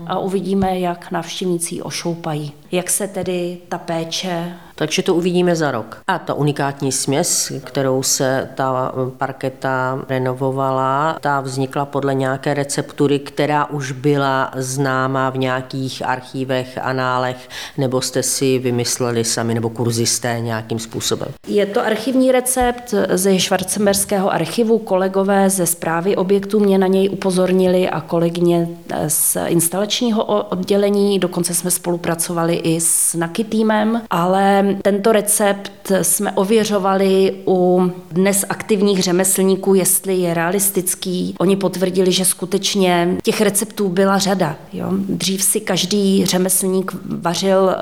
a 0.06 0.18
uvidíme, 0.18 0.78
jak 0.78 1.10
návštěvníci 1.10 1.82
ošoupají. 1.82 2.52
Jak 2.74 2.90
se 2.90 3.08
tedy 3.08 3.58
ta 3.68 3.78
péče 3.78 4.54
takže 4.76 5.02
to 5.02 5.14
uvidíme 5.14 5.56
za 5.56 5.70
rok. 5.70 6.02
A 6.06 6.18
ta 6.18 6.34
unikátní 6.34 6.92
směs, 6.92 7.52
kterou 7.64 8.02
se 8.02 8.48
ta 8.54 8.92
parketa 9.18 10.04
renovovala, 10.08 11.18
ta 11.20 11.40
vznikla 11.40 11.84
podle 11.84 12.14
nějaké 12.14 12.54
receptury, 12.54 13.18
která 13.18 13.70
už 13.70 13.92
byla 13.92 14.50
známá 14.56 15.30
v 15.30 15.38
nějakých 15.38 16.06
archívech, 16.06 16.78
análech, 16.82 17.48
nebo 17.78 18.00
jste 18.00 18.22
si 18.22 18.58
vymysleli 18.58 19.24
sami, 19.24 19.54
nebo 19.54 19.70
kurzisté 19.70 20.40
nějakým 20.40 20.78
způsobem? 20.78 21.28
Je 21.46 21.66
to 21.66 21.86
archivní 21.86 22.32
recept 22.32 22.94
ze 23.14 23.38
Švarcemberského 23.38 24.32
archivu. 24.32 24.78
Kolegové 24.78 25.50
ze 25.50 25.66
zprávy 25.66 26.16
objektů 26.16 26.60
mě 26.60 26.78
na 26.78 26.86
něj 26.86 27.08
upozornili 27.10 27.88
a 27.88 28.00
kolegyně 28.00 28.68
z 29.08 29.36
instalačního 29.46 30.24
oddělení. 30.24 31.18
Dokonce 31.18 31.54
jsme 31.54 31.70
spolupracovali 31.70 32.54
i 32.64 32.80
s 32.80 33.14
NAKY 33.14 33.44
týmem, 33.44 34.02
ale 34.10 34.76
tento 34.82 35.12
recept 35.12 35.92
jsme 36.02 36.32
ověřovali 36.32 37.34
u 37.46 37.90
dnes 38.10 38.44
aktivních 38.48 39.02
řemeslníků, 39.02 39.74
jestli 39.74 40.14
je 40.16 40.34
realistický. 40.34 41.34
Oni 41.38 41.56
potvrdili, 41.56 42.12
že 42.12 42.24
skutečně 42.24 43.16
těch 43.22 43.40
receptů 43.40 43.88
byla 43.88 44.18
řada. 44.18 44.56
Jo. 44.72 44.88
Dřív 45.08 45.42
si 45.42 45.60
každý 45.60 46.26
řemeslník 46.26 46.92
vařil 47.04 47.62
uh, 47.62 47.72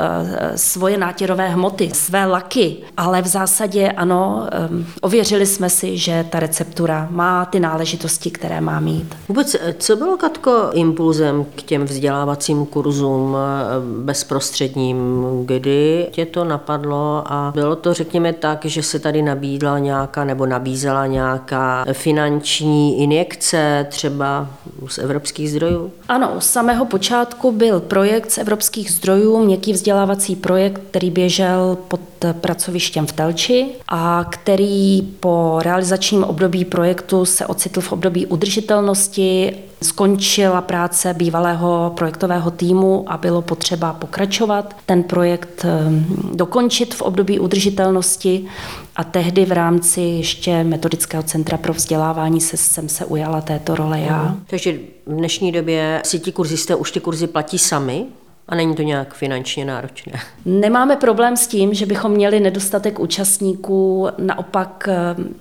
svoje 0.56 0.98
nátěrové 0.98 1.48
hmoty, 1.48 1.90
své 1.92 2.26
laky, 2.26 2.76
ale 2.96 3.22
v 3.22 3.26
zásadě 3.26 3.90
ano, 3.90 4.48
um, 4.70 4.86
ověřili 5.00 5.46
jsme 5.46 5.70
si, 5.70 5.98
že 5.98 6.26
ta 6.30 6.40
receptura 6.40 7.08
má 7.10 7.44
ty 7.44 7.60
náležitosti, 7.60 8.30
které 8.30 8.60
má 8.60 8.80
mít. 8.80 9.14
Vůbec, 9.28 9.56
co 9.78 9.96
bylo, 9.96 10.16
Katko, 10.16 10.70
impulzem 10.72 11.46
k 11.56 11.62
těm 11.62 11.84
vzdělávacím 11.84 12.66
kurzům 12.66 13.36
eh, 13.36 14.04
bezprostředním, 14.72 15.42
kdy 15.46 16.06
tě 16.10 16.26
to 16.26 16.44
napadlo? 16.44 16.72
napadlo 16.72 17.22
a 17.26 17.52
bylo 17.54 17.76
to, 17.76 17.94
řekněme 17.94 18.32
tak, 18.32 18.64
že 18.64 18.82
se 18.82 18.98
tady 18.98 19.22
nabídla 19.22 19.78
nějaká 19.78 20.24
nebo 20.24 20.46
nabízela 20.46 21.06
nějaká 21.06 21.84
finanční 21.92 23.02
injekce 23.02 23.86
třeba 23.90 24.48
z 24.88 24.98
evropských 24.98 25.50
zdrojů? 25.50 25.92
Ano, 26.08 26.34
z 26.38 26.46
samého 26.46 26.84
počátku 26.84 27.52
byl 27.52 27.80
projekt 27.80 28.30
z 28.30 28.38
evropských 28.38 28.92
zdrojů, 28.92 29.44
měkký 29.44 29.72
vzdělávací 29.72 30.36
projekt, 30.36 30.82
který 30.90 31.10
běžel 31.10 31.78
pod 31.88 32.00
pracovištěm 32.40 33.06
v 33.06 33.12
Telči 33.12 33.66
a 33.88 34.26
který 34.30 35.02
po 35.02 35.58
realizačním 35.62 36.24
období 36.24 36.64
projektu 36.64 37.24
se 37.24 37.46
ocitl 37.46 37.80
v 37.80 37.92
období 37.92 38.26
udržitelnosti 38.26 39.54
Skončila 39.82 40.60
práce 40.60 41.14
bývalého 41.14 41.92
projektového 41.96 42.50
týmu 42.50 43.04
a 43.06 43.16
bylo 43.16 43.42
potřeba 43.42 43.92
pokračovat. 43.92 44.76
Ten 44.86 45.02
projekt 45.02 45.64
ehm, 45.64 46.06
dokončit 46.34 46.94
v 46.94 47.02
období 47.02 47.38
udržitelnosti 47.38 48.46
a 48.96 49.04
tehdy 49.04 49.44
v 49.44 49.52
rámci 49.52 50.00
ještě 50.00 50.64
metodického 50.64 51.22
centra 51.22 51.58
pro 51.58 51.72
vzdělávání 51.72 52.40
se, 52.40 52.56
jsem 52.56 52.88
se 52.88 53.04
ujala 53.04 53.40
této 53.40 53.74
role 53.74 54.00
já. 54.00 54.22
Mhm. 54.22 54.44
Takže 54.46 54.72
v 55.06 55.12
dnešní 55.12 55.52
době 55.52 56.00
si 56.04 56.18
ti 56.18 56.32
kurzisté 56.32 56.74
už 56.74 56.92
ty 56.92 57.00
kurzy 57.00 57.26
platí 57.26 57.58
sami? 57.58 58.06
A 58.52 58.54
není 58.54 58.74
to 58.74 58.82
nějak 58.82 59.14
finančně 59.14 59.64
náročné? 59.64 60.12
Nemáme 60.44 60.96
problém 60.96 61.36
s 61.36 61.46
tím, 61.46 61.74
že 61.74 61.86
bychom 61.86 62.12
měli 62.12 62.40
nedostatek 62.40 63.00
účastníků. 63.00 64.08
Naopak 64.18 64.88
ehm, 64.88 65.34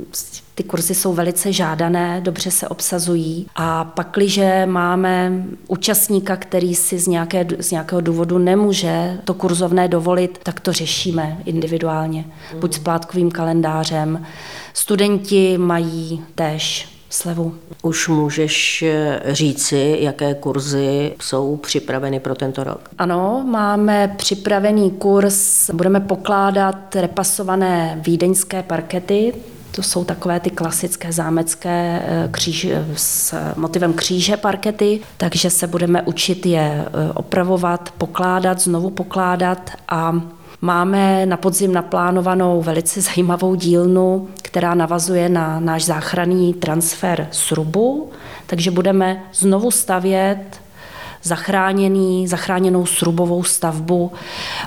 ty 0.56 0.64
kurzy 0.64 0.96
jsou 0.96 1.14
velice 1.14 1.54
žádané, 1.54 2.22
dobře 2.22 2.52
se 2.52 2.68
obsazují 2.68 3.48
a 3.56 3.84
pakliže 3.84 4.66
máme 4.66 5.44
účastníka, 5.68 6.36
který 6.36 6.76
si 6.76 7.00
z, 7.00 7.08
nějaké, 7.08 7.46
z 7.60 7.72
nějakého 7.72 8.02
důvodu 8.02 8.38
nemůže 8.38 9.18
to 9.26 9.34
kurzovné 9.34 9.88
dovolit, 9.88 10.40
tak 10.44 10.60
to 10.60 10.74
řešíme 10.74 11.38
individuálně, 11.46 12.26
buď 12.60 12.74
s 12.74 12.80
plátkovým 12.80 13.32
kalendářem. 13.32 14.26
Studenti 14.74 15.58
mají 15.58 16.24
též 16.36 16.92
slevu. 17.14 17.54
Už 17.82 18.08
můžeš 18.08 18.82
eh, 18.82 19.20
říci, 19.30 19.98
jaké 20.00 20.34
kurzy 20.34 21.14
jsou 21.22 21.58
připraveny 21.58 22.20
pro 22.20 22.36
tento 22.36 22.64
rok? 22.64 22.90
Ano, 22.98 23.46
máme 23.48 24.16
připravený 24.18 24.92
kurz, 24.92 25.70
budeme 25.70 26.00
pokládat 26.00 26.96
repasované 26.96 28.02
vídeňské 28.06 28.64
parkety, 28.64 29.34
to 29.72 29.84
jsou 29.84 30.04
takové 30.04 30.40
ty 30.40 30.50
klasické 30.50 31.12
zámecké 31.12 32.02
eh, 32.06 32.28
kříž, 32.32 32.68
s 32.96 33.36
motivem 33.56 33.94
kříže 33.94 34.38
parkety, 34.38 35.00
takže 35.18 35.50
se 35.50 35.68
budeme 35.68 36.02
učit 36.02 36.46
je 36.46 36.86
eh, 36.86 37.12
opravovat, 37.14 37.94
pokládat, 37.98 38.62
znovu 38.62 38.90
pokládat 38.90 39.72
a 39.90 40.22
Máme 40.64 41.26
na 41.26 41.38
podzim 41.38 41.74
naplánovanou 41.74 42.62
velice 42.62 43.02
zajímavou 43.02 43.56
dílnu, 43.56 44.28
která 44.42 44.76
navazuje 44.76 45.30
na 45.30 45.60
náš 45.60 45.86
záchranný 45.86 46.54
transfer 46.54 47.28
srubu, 47.32 48.12
takže 48.48 48.72
budeme 48.72 49.24
znovu 49.34 49.72
stavět 49.72 50.61
zachráněný, 51.24 52.28
zachráněnou 52.28 52.86
srubovou 52.86 53.44
stavbu. 53.44 54.12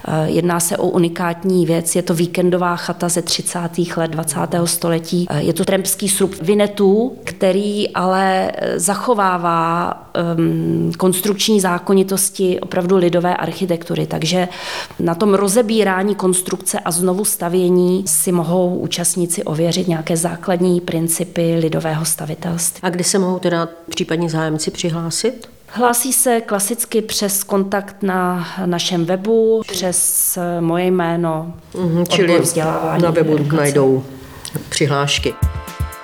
Eh, 0.08 0.30
jedná 0.30 0.60
se 0.60 0.76
o 0.76 0.86
unikátní 0.86 1.66
věc, 1.66 1.96
je 1.96 2.02
to 2.02 2.14
víkendová 2.14 2.76
chata 2.76 3.08
ze 3.08 3.22
30. 3.22 3.58
let 3.96 4.10
20. 4.10 4.66
století. 4.66 5.26
Eh, 5.30 5.42
je 5.42 5.52
to 5.52 5.64
trempský 5.64 6.08
srub 6.08 6.34
Vinetů, 6.42 7.16
který 7.24 7.90
ale 7.90 8.52
eh, 8.54 8.80
zachovává 8.80 9.94
um, 10.36 10.92
konstrukční 10.98 11.60
zákonitosti 11.60 12.60
opravdu 12.60 12.96
lidové 12.96 13.36
architektury, 13.36 14.06
takže 14.06 14.48
na 14.98 15.14
tom 15.14 15.34
rozebírání 15.34 16.14
konstrukce 16.14 16.80
a 16.80 16.90
znovu 16.90 17.24
stavění 17.24 18.04
si 18.06 18.32
mohou 18.32 18.76
účastníci 18.76 19.44
ověřit 19.44 19.88
nějaké 19.88 20.16
základní 20.16 20.80
principy 20.80 21.56
lidového 21.60 22.04
stavitelství. 22.04 22.80
A 22.82 22.90
kdy 22.90 23.04
se 23.04 23.18
mohou 23.18 23.38
teda 23.38 23.68
případně 23.90 24.30
zájemci 24.30 24.70
přihlásit? 24.70 25.53
Hlásí 25.76 26.12
se 26.12 26.40
klasicky 26.40 27.02
přes 27.02 27.44
kontakt 27.44 27.96
na 28.02 28.48
našem 28.66 29.04
webu, 29.04 29.62
přes 29.72 30.38
moje 30.60 30.84
jméno, 30.84 31.54
mm-hmm, 31.74 32.06
čili 32.08 32.38
vzdělávání. 32.40 33.02
na 33.02 33.10
webu 33.10 33.38
najdou 33.56 34.04
přihlášky. 34.68 35.34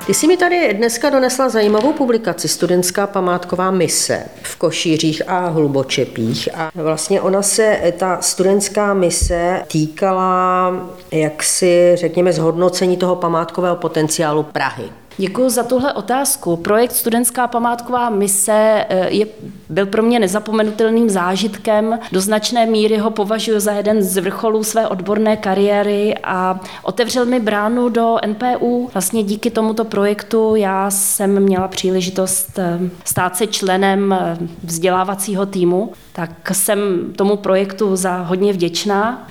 Ty 0.06 0.14
jsi 0.14 0.26
mi 0.26 0.36
tady 0.36 0.74
dneska 0.74 1.10
donesla 1.10 1.48
zajímavou 1.48 1.92
publikaci 1.92 2.48
Studentská 2.48 3.06
památková 3.06 3.70
mise 3.70 4.24
v 4.42 4.56
Košířích 4.56 5.28
a 5.28 5.48
Hlubočepích. 5.48 6.48
A 6.54 6.70
vlastně 6.74 7.20
ona 7.20 7.42
se, 7.42 7.92
ta 7.98 8.18
studentská 8.20 8.94
mise 8.94 9.62
týkala 9.68 10.72
jaksi, 11.10 11.92
řekněme, 11.94 12.32
zhodnocení 12.32 12.96
toho 12.96 13.16
památkového 13.16 13.76
potenciálu 13.76 14.42
Prahy. 14.42 14.84
Děkuji 15.20 15.50
za 15.50 15.62
tuhle 15.62 15.92
otázku. 15.92 16.56
Projekt 16.56 16.92
Studentská 16.92 17.46
památková 17.46 18.10
mise 18.10 18.86
eh, 18.88 19.10
je, 19.10 19.26
byl 19.68 19.86
pro 19.86 20.02
mě 20.02 20.18
nezapomenutelným 20.18 21.10
zážitkem. 21.10 21.98
Do 22.12 22.20
značné 22.20 22.66
míry 22.66 22.98
ho 22.98 23.10
považuji 23.10 23.60
za 23.60 23.72
jeden 23.72 24.02
z 24.02 24.16
vrcholů 24.16 24.64
své 24.64 24.88
odborné 24.88 25.36
kariéry 25.36 26.14
a 26.24 26.60
otevřel 26.82 27.26
mi 27.26 27.40
bránu 27.40 27.88
do 27.88 28.16
NPU. 28.26 28.90
Vlastně 28.94 29.22
díky 29.22 29.50
tomuto 29.50 29.84
projektu 29.84 30.54
já 30.54 30.90
jsem 30.90 31.40
měla 31.40 31.68
příležitost 31.68 32.58
eh, 32.58 32.78
stát 33.04 33.36
se 33.36 33.46
členem 33.46 34.12
eh, 34.12 34.38
vzdělávacího 34.64 35.46
týmu, 35.46 35.92
tak 36.12 36.50
jsem 36.52 36.78
tomu 37.16 37.36
projektu 37.36 37.96
za 37.96 38.16
hodně 38.16 38.52
vděčná. 38.52 39.28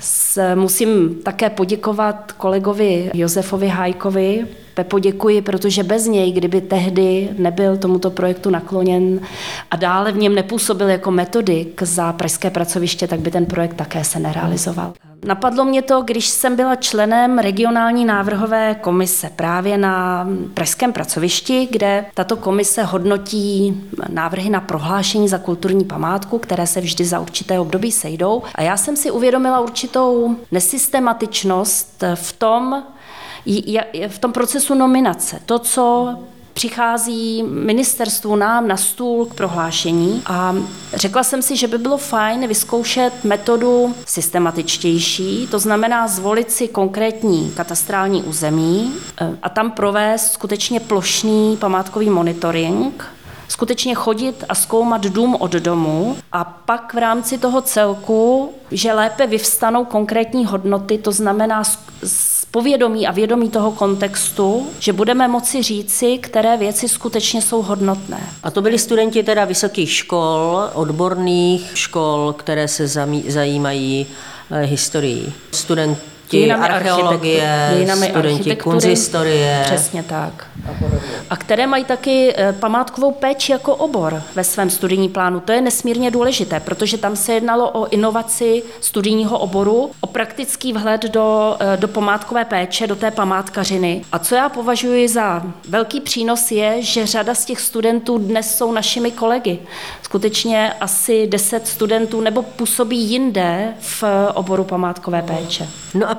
Musím 0.55 1.15
také 1.23 1.49
poděkovat 1.49 2.31
kolegovi 2.31 3.11
Josefovi 3.13 3.67
Hajkovi, 3.67 4.45
Pepo, 4.73 4.99
děkuji, 4.99 5.41
protože 5.41 5.83
bez 5.83 6.05
něj, 6.05 6.31
kdyby 6.31 6.61
tehdy 6.61 7.29
nebyl 7.37 7.77
tomuto 7.77 8.09
projektu 8.09 8.49
nakloněn 8.49 9.19
a 9.71 9.75
dále 9.75 10.11
v 10.11 10.17
něm 10.17 10.35
nepůsobil 10.35 10.89
jako 10.89 11.11
metodik 11.11 11.81
za 11.83 12.13
pražské 12.13 12.49
pracoviště, 12.49 13.07
tak 13.07 13.19
by 13.19 13.31
ten 13.31 13.45
projekt 13.45 13.73
také 13.73 14.03
se 14.03 14.19
nerealizoval. 14.19 14.93
Napadlo 15.25 15.65
mě 15.65 15.81
to, 15.81 16.01
když 16.01 16.27
jsem 16.27 16.55
byla 16.55 16.75
členem 16.75 17.39
regionální 17.39 18.05
návrhové 18.05 18.75
komise 18.75 19.29
právě 19.35 19.77
na 19.77 20.27
pražském 20.53 20.93
pracovišti, 20.93 21.67
kde 21.71 22.05
tato 22.13 22.37
komise 22.37 22.83
hodnotí 22.83 23.81
návrhy 24.09 24.49
na 24.49 24.61
prohlášení 24.61 25.29
za 25.29 25.37
kulturní 25.37 25.85
památku, 25.85 26.39
které 26.39 26.67
se 26.67 26.81
vždy 26.81 27.05
za 27.05 27.19
určité 27.19 27.59
období 27.59 27.91
sejdou. 27.91 28.41
A 28.55 28.61
já 28.61 28.77
jsem 28.77 28.95
si 28.95 29.11
uvědomila 29.11 29.59
určitou 29.59 30.35
nesystematičnost 30.51 32.03
v 32.15 32.33
tom, 32.33 32.83
v 34.07 34.19
tom 34.19 34.31
procesu 34.31 34.73
nominace. 34.73 35.39
To, 35.45 35.59
co 35.59 36.15
přichází 36.59 37.43
ministerstvu 37.43 38.35
nám 38.35 38.67
na 38.67 38.77
stůl 38.77 39.25
k 39.25 39.33
prohlášení 39.33 40.21
a 40.25 40.55
řekla 40.93 41.23
jsem 41.23 41.41
si, 41.41 41.57
že 41.57 41.67
by 41.67 41.77
bylo 41.77 41.97
fajn 41.97 42.47
vyzkoušet 42.47 43.23
metodu 43.23 43.95
systematičtější, 44.05 45.47
to 45.51 45.59
znamená 45.59 46.07
zvolit 46.07 46.51
si 46.51 46.67
konkrétní 46.67 47.51
katastrální 47.55 48.23
území 48.23 48.93
eh, 49.21 49.37
a 49.43 49.49
tam 49.49 49.71
provést 49.71 50.31
skutečně 50.31 50.79
plošný 50.79 51.57
památkový 51.57 52.09
monitoring, 52.09 53.05
skutečně 53.47 53.95
chodit 53.95 54.43
a 54.49 54.55
zkoumat 54.55 55.01
dům 55.01 55.35
od 55.39 55.51
domu 55.51 56.17
a 56.31 56.43
pak 56.43 56.93
v 56.93 56.97
rámci 56.97 57.37
toho 57.37 57.61
celku 57.61 58.51
že 58.71 58.93
lépe 58.93 59.27
vyvstanou 59.27 59.85
konkrétní 59.85 60.45
hodnoty, 60.45 60.97
to 60.97 61.11
znamená 61.11 61.63
z 62.03 62.38
povědomí 62.51 63.07
a 63.07 63.11
vědomí 63.11 63.49
toho 63.49 63.71
kontextu, 63.71 64.67
že 64.79 64.93
budeme 64.93 65.27
moci 65.27 65.63
říci, 65.63 66.17
které 66.17 66.57
věci 66.57 66.89
skutečně 66.89 67.41
jsou 67.41 67.61
hodnotné. 67.61 68.19
A 68.43 68.51
to 68.51 68.61
byli 68.61 68.79
studenti 68.79 69.23
teda 69.23 69.45
vysokých 69.45 69.91
škol, 69.91 70.59
odborných 70.73 71.71
škol, 71.73 72.33
které 72.37 72.67
se 72.67 72.87
zajímají 73.27 74.07
eh, 74.51 74.61
historií. 74.65 75.33
Studenti 76.29 76.47
dějinami 76.47 76.75
archeologie, 76.75 77.71
dějinami 77.73 78.07
studenti 78.07 78.55
kunzistorie. 78.55 79.61
Přesně 79.65 80.03
tak. 80.03 80.47
A 81.29 81.37
které 81.37 81.67
mají 81.67 81.85
taky 81.85 82.33
eh, 82.37 82.53
památkovou 82.53 83.11
péči 83.11 83.51
jako 83.51 83.75
obor 83.75 84.23
ve 84.35 84.43
svém 84.43 84.69
studijní 84.69 85.09
plánu. 85.09 85.39
To 85.39 85.51
je 85.51 85.61
nesmírně 85.61 86.11
důležité, 86.11 86.59
protože 86.59 86.97
tam 86.97 87.15
se 87.15 87.33
jednalo 87.33 87.69
o 87.69 87.87
inovaci 87.87 88.63
studijního 88.81 89.39
oboru, 89.39 89.91
o 90.01 90.07
praktický 90.07 90.73
vhled 90.73 91.01
do, 91.01 91.57
eh, 91.59 91.77
do 91.77 91.87
památkové 91.87 92.45
péče, 92.45 92.87
do 92.87 92.95
té 92.95 93.11
památkařiny. 93.11 94.01
A 94.11 94.19
co 94.19 94.35
já 94.35 94.49
považuji 94.49 95.07
za 95.07 95.43
velký 95.69 96.01
přínos 96.01 96.51
je, 96.51 96.81
že 96.81 97.05
řada 97.05 97.35
z 97.35 97.45
těch 97.45 97.59
studentů 97.59 98.17
dnes 98.17 98.57
jsou 98.57 98.71
našimi 98.71 99.11
kolegy. 99.11 99.59
Skutečně 100.01 100.73
asi 100.81 101.27
10 101.27 101.67
studentů 101.67 102.21
nebo 102.21 102.41
působí 102.41 102.99
jinde 102.99 103.73
v 103.79 104.03
oboru 104.33 104.63
památkové 104.63 105.21
péče. 105.21 105.67
No 105.93 106.09
a 106.09 106.18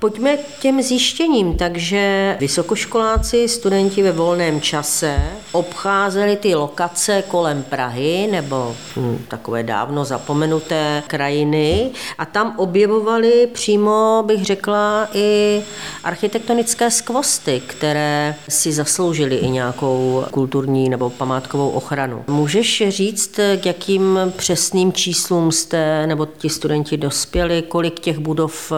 pojďme 0.00 0.36
k 0.36 0.58
těm 0.60 0.82
zjištěním. 0.82 1.56
Takže 1.56 2.36
vysokoškoláci, 2.40 3.48
studenti 3.48 4.02
ve 4.02 4.12
volném 4.12 4.60
čase 4.60 5.16
obcházeli 5.52 6.36
ty 6.36 6.54
lokace 6.54 7.22
kolem 7.28 7.62
Prahy 7.62 8.28
nebo 8.30 8.76
hm, 8.96 9.24
takové 9.28 9.62
dávno 9.62 10.04
zapomenuté 10.04 11.02
krajiny 11.06 11.90
a 12.18 12.24
tam 12.24 12.54
objevovali 12.56 13.48
přímo, 13.52 14.22
bych 14.26 14.44
řekla, 14.44 15.08
i 15.14 15.62
architektonické 16.04 16.90
skvosty, 16.90 17.62
které 17.66 18.34
si 18.48 18.72
zasloužily 18.72 19.36
i 19.36 19.50
nějakou 19.50 20.24
kulturní 20.30 20.88
nebo 20.88 21.10
památkovou 21.10 21.68
ochranu. 21.68 22.24
Můžeš 22.26 22.82
říct, 22.88 23.40
k 23.60 23.66
jakým 23.66 24.18
přesným 24.36 24.92
číslům 24.92 25.52
jste 25.52 26.06
nebo 26.06 26.26
ti 26.26 26.48
studenti 26.48 26.96
dospěli, 26.96 27.62
kolik 27.62 28.00
těch 28.00 28.18
budov 28.18 28.72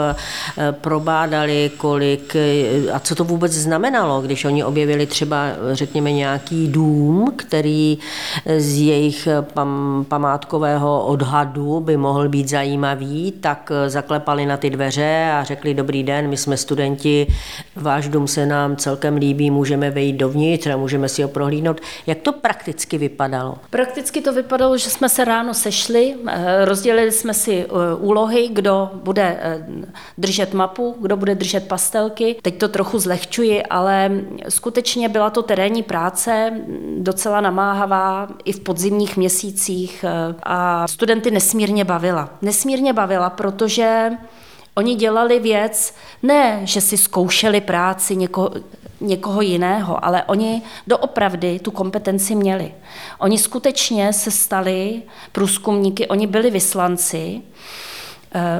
pro 0.70 1.00
probádali, 1.12 1.71
kolik 1.76 2.37
a 2.92 2.99
co 2.99 3.14
to 3.14 3.25
vůbec 3.25 3.52
znamenalo, 3.52 4.21
když 4.21 4.45
oni 4.45 4.64
objevili 4.64 5.07
třeba, 5.07 5.47
řekněme, 5.73 6.12
nějaký 6.12 6.69
dům, 6.69 7.33
který 7.37 7.99
z 8.59 8.78
jejich 8.78 9.28
pam, 9.54 10.04
památkového 10.09 11.07
odhadu 11.07 11.81
by 11.81 11.97
mohl 11.97 12.28
být 12.28 12.49
zajímavý, 12.49 13.33
tak 13.40 13.73
zaklepali 13.87 14.47
na 14.47 14.57
ty 14.57 14.71
dveře 14.71 15.31
a 15.35 15.45
řekli, 15.45 15.75
dobrý 15.75 16.02
den, 16.02 16.28
my 16.28 16.37
jsme 16.37 16.57
studenti, 16.57 17.26
váš 17.76 18.09
dům 18.09 18.28
se 18.28 18.47
nám 18.47 18.76
celkem 18.76 19.16
líbí, 19.16 19.50
můžeme 19.50 19.90
vejít 19.90 20.16
dovnitř 20.16 20.66
a 20.66 20.76
můžeme 20.76 21.09
si 21.09 21.23
ho 21.23 21.28
prohlídnout. 21.28 21.81
Jak 22.07 22.19
to 22.19 22.33
prakticky 22.33 22.99
vypadalo? 22.99 23.59
Prakticky 23.71 24.21
to 24.21 24.33
vypadalo, 24.33 24.78
že 24.78 24.90
jsme 24.90 25.09
se 25.09 25.25
ráno 25.25 25.54
sešli, 25.54 26.14
eh, 26.26 26.64
rozdělili 26.64 27.12
jsme 27.12 27.35
si 27.35 27.64
eh, 27.64 27.95
úlohy, 27.99 28.49
kdo 28.52 28.90
bude 28.95 29.37
eh, 29.40 29.66
držet 30.19 30.54
mapu, 30.54 30.97
kdo 31.02 31.16
bude 31.16 31.35
držet 31.35 31.68
pastelky. 31.68 32.37
Teď 32.42 32.59
to 32.59 32.68
trochu 32.68 32.99
zlehčuji, 32.99 33.62
ale 33.62 34.11
skutečně 34.49 35.09
byla 35.09 35.30
to 35.30 35.42
terénní 35.42 35.82
práce, 35.82 36.52
docela 36.99 37.40
namáhavá 37.40 38.28
i 38.44 38.52
v 38.52 38.61
podzimních 38.61 39.16
měsících 39.16 40.04
a 40.42 40.88
studenty 40.88 41.30
nesmírně 41.30 41.85
bavila. 41.85 42.30
Nesmírně 42.42 42.92
bavila, 42.92 43.30
protože 43.30 44.11
Oni 44.75 44.94
dělali 44.94 45.38
věc, 45.38 45.94
ne, 46.23 46.61
že 46.64 46.80
si 46.80 46.97
zkoušeli 46.97 47.61
práci 47.61 48.16
něko, 48.16 48.50
někoho 49.00 49.40
jiného, 49.40 50.04
ale 50.04 50.25
oni 50.25 50.62
doopravdy 50.87 51.61
tu 51.61 51.71
kompetenci 51.71 52.35
měli. 52.35 52.75
Oni 53.18 53.38
skutečně 53.38 54.12
se 54.12 54.30
stali 54.30 55.02
průzkumníky, 55.32 56.09
oni 56.09 56.26
byli 56.26 56.50
vyslanci 56.50 57.42
Eh, 57.44 57.91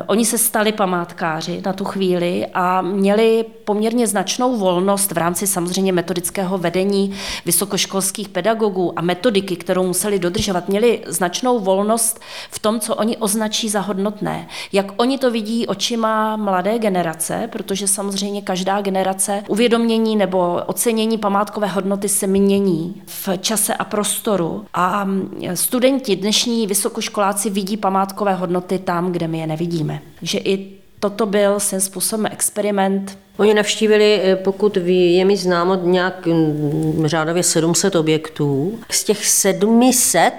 oni 0.07 0.25
se 0.25 0.39
stali 0.39 0.73
památkáři 0.73 1.63
na 1.67 1.73
tu 1.73 1.85
chvíli 1.85 2.47
a 2.55 2.83
měli 2.83 3.45
poměrně 3.65 4.07
značnou 4.07 4.57
volnost 4.57 5.13
v 5.13 5.19
rámci 5.19 5.47
samozřejmě 5.47 5.93
metodického 5.93 6.59
vedení 6.59 7.13
vysokoškolských 7.45 8.29
pedagogů 8.29 8.99
a 8.99 9.03
metodiky, 9.03 9.57
kterou 9.57 9.87
museli 9.87 10.19
dodržovat. 10.19 10.69
Měli 10.69 11.03
značnou 11.07 11.59
volnost 11.59 12.21
v 12.51 12.59
tom, 12.59 12.81
co 12.81 12.95
oni 12.95 13.17
označí 13.17 13.69
za 13.69 13.81
hodnotné. 13.81 14.49
Jak 14.73 14.93
oni 14.97 15.19
to 15.19 15.31
vidí 15.31 15.67
očima 15.67 16.37
mladé 16.37 16.79
generace, 16.79 17.49
protože 17.53 17.89
samozřejmě 17.89 18.43
každá 18.43 18.81
generace 18.81 19.43
uvědomění 19.49 20.17
nebo 20.17 20.61
ocenění 20.67 21.19
památkové 21.19 21.67
hodnoty 21.67 22.09
se 22.09 22.27
mění 22.27 23.03
v 23.07 23.29
čase 23.41 23.75
a 23.75 23.85
prostoru. 23.85 24.65
A 24.75 25.09
studenti, 25.55 26.17
dnešní 26.17 26.67
vysokoškoláci 26.67 27.51
vidí 27.51 27.77
památkové 27.77 28.35
hodnoty 28.35 28.79
tam, 28.79 29.13
kde 29.13 29.29
my 29.29 29.39
je 29.39 29.47
nevidíme 29.47 29.62
nevidíme. 29.63 30.03
Že 30.23 30.39
i 30.39 30.69
toto 31.01 31.27
byl 31.27 31.61
svým 31.61 31.81
způsobem 31.81 32.27
experiment. 32.27 33.19
Oni 33.37 33.55
navštívili, 33.55 34.21
eh, 34.25 34.37
pokud 34.37 34.77
ví, 34.77 35.15
je 35.15 35.25
mi 35.25 35.37
známo, 35.37 35.75
nějak 35.75 36.27
mm, 36.27 37.03
řádově 37.07 37.43
700 37.43 37.97
objektů. 37.97 38.79
Z 38.91 39.05
těch 39.05 39.27
700 39.27 40.33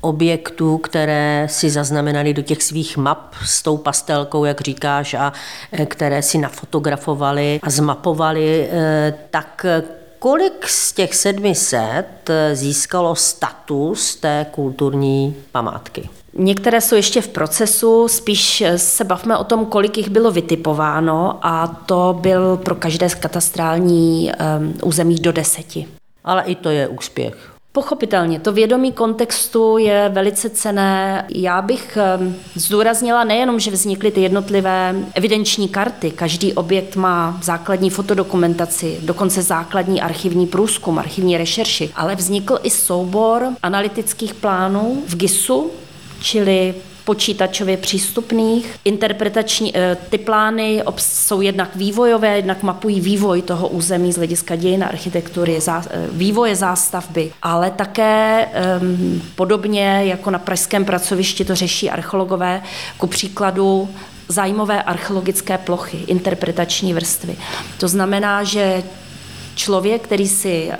objektů, 0.00 0.78
které 0.78 1.46
si 1.50 1.70
zaznamenali 1.70 2.34
do 2.34 2.42
těch 2.42 2.62
svých 2.62 2.96
map 2.96 3.34
s 3.44 3.62
tou 3.62 3.76
pastelkou, 3.76 4.44
jak 4.44 4.60
říkáš, 4.60 5.14
a 5.14 5.32
eh, 5.72 5.86
které 5.86 6.22
si 6.22 6.38
nafotografovali 6.38 7.60
a 7.62 7.70
zmapovali, 7.70 8.68
eh, 8.70 9.14
tak 9.30 9.66
kolik 10.18 10.68
z 10.68 10.92
těch 10.92 11.14
700 11.14 12.30
získalo 12.52 13.14
status 13.14 14.16
té 14.16 14.46
kulturní 14.50 15.36
památky? 15.52 16.08
Některé 16.38 16.80
jsou 16.80 16.94
ještě 16.94 17.20
v 17.20 17.28
procesu, 17.28 18.08
spíš 18.08 18.64
se 18.76 19.04
bavme 19.04 19.36
o 19.36 19.44
tom, 19.44 19.66
kolik 19.66 19.96
jich 19.96 20.10
bylo 20.10 20.30
vytipováno 20.30 21.38
a 21.42 21.66
to 21.66 22.18
byl 22.20 22.56
pro 22.56 22.74
každé 22.74 23.08
katastrální 23.08 24.32
um, 24.58 24.74
území 24.82 25.14
do 25.14 25.32
deseti. 25.32 25.86
Ale 26.24 26.42
i 26.42 26.54
to 26.54 26.70
je 26.70 26.88
úspěch. 26.88 27.56
Pochopitelně, 27.72 28.40
to 28.40 28.52
vědomí 28.52 28.92
kontextu 28.92 29.78
je 29.78 30.10
velice 30.12 30.50
cené. 30.50 31.26
Já 31.34 31.62
bych 31.62 31.98
zdůraznila 32.54 33.24
nejenom, 33.24 33.60
že 33.60 33.70
vznikly 33.70 34.10
ty 34.10 34.20
jednotlivé 34.20 34.94
evidenční 35.14 35.68
karty, 35.68 36.10
každý 36.10 36.52
objekt 36.52 36.96
má 36.96 37.38
základní 37.42 37.90
fotodokumentaci, 37.90 38.98
dokonce 39.02 39.42
základní 39.42 40.02
archivní 40.02 40.46
průzkum, 40.46 40.98
archivní 40.98 41.38
rešerši, 41.38 41.90
ale 41.94 42.14
vznikl 42.14 42.58
i 42.62 42.70
soubor 42.70 43.48
analytických 43.62 44.34
plánů 44.34 45.02
v 45.06 45.16
GISu, 45.16 45.70
čili 46.20 46.74
počítačově 47.06 47.76
přístupných. 47.76 48.76
Interpretační 48.84 49.76
eh, 49.76 49.96
ty 50.10 50.18
plány 50.18 50.82
jsou 50.96 51.40
jednak 51.40 51.76
vývojové, 51.76 52.36
jednak 52.36 52.62
mapují 52.62 53.00
vývoj 53.00 53.42
toho 53.42 53.68
území 53.68 54.12
z 54.12 54.16
hlediska 54.16 54.56
dějin 54.56 54.84
architektury, 54.84 55.58
eh, 55.68 55.82
vývoje 56.12 56.56
zástavby, 56.56 57.32
ale 57.42 57.70
také 57.70 58.46
um, 58.80 59.22
podobně 59.34 60.02
jako 60.04 60.30
na 60.30 60.38
pražském 60.38 60.84
pracovišti 60.84 61.44
to 61.44 61.54
řeší 61.54 61.90
archeologové, 61.90 62.62
ku 62.98 63.06
příkladu 63.06 63.88
zájmové 64.28 64.82
archeologické 64.82 65.58
plochy, 65.58 65.98
interpretační 66.06 66.94
vrstvy. 66.94 67.36
To 67.78 67.88
znamená, 67.88 68.44
že 68.44 68.82
člověk, 69.56 70.02
který 70.02 70.28
si 70.28 70.68
eh, 70.70 70.76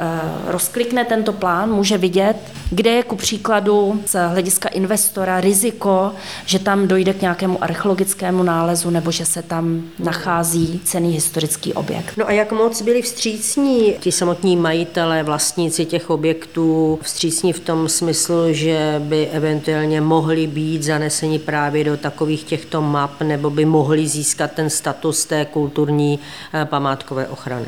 rozklikne 0.46 1.04
tento 1.04 1.32
plán, 1.32 1.70
může 1.70 1.98
vidět, 1.98 2.36
kde 2.70 2.90
je 2.90 3.02
ku 3.02 3.16
příkladu 3.16 4.02
z 4.06 4.28
hlediska 4.28 4.68
investora 4.68 5.40
riziko, 5.40 6.12
že 6.46 6.58
tam 6.58 6.88
dojde 6.88 7.14
k 7.14 7.20
nějakému 7.20 7.64
archeologickému 7.64 8.42
nálezu 8.42 8.90
nebo 8.90 9.10
že 9.10 9.24
se 9.26 9.42
tam 9.42 9.82
nachází 9.98 10.80
cený 10.84 11.12
historický 11.12 11.72
objekt. 11.72 12.12
No 12.16 12.28
a 12.28 12.32
jak 12.32 12.52
moc 12.52 12.82
byli 12.82 13.02
vstřícní 13.02 13.94
ti 14.00 14.12
samotní 14.12 14.56
majitelé, 14.56 15.22
vlastníci 15.22 15.84
těch 15.84 16.10
objektů, 16.10 16.98
vstřícní 17.02 17.52
v 17.52 17.60
tom 17.60 17.88
smyslu, 17.88 18.52
že 18.52 19.02
by 19.04 19.26
eventuálně 19.26 20.00
mohli 20.00 20.46
být 20.46 20.82
zaneseni 20.82 21.38
právě 21.38 21.84
do 21.84 21.96
takových 21.96 22.44
těchto 22.44 22.82
map 22.82 23.20
nebo 23.22 23.50
by 23.50 23.64
mohli 23.64 24.06
získat 24.06 24.52
ten 24.52 24.70
status 24.70 25.24
té 25.24 25.44
kulturní 25.44 26.18
eh, 26.54 26.64
památkové 26.64 27.28
ochrany? 27.28 27.66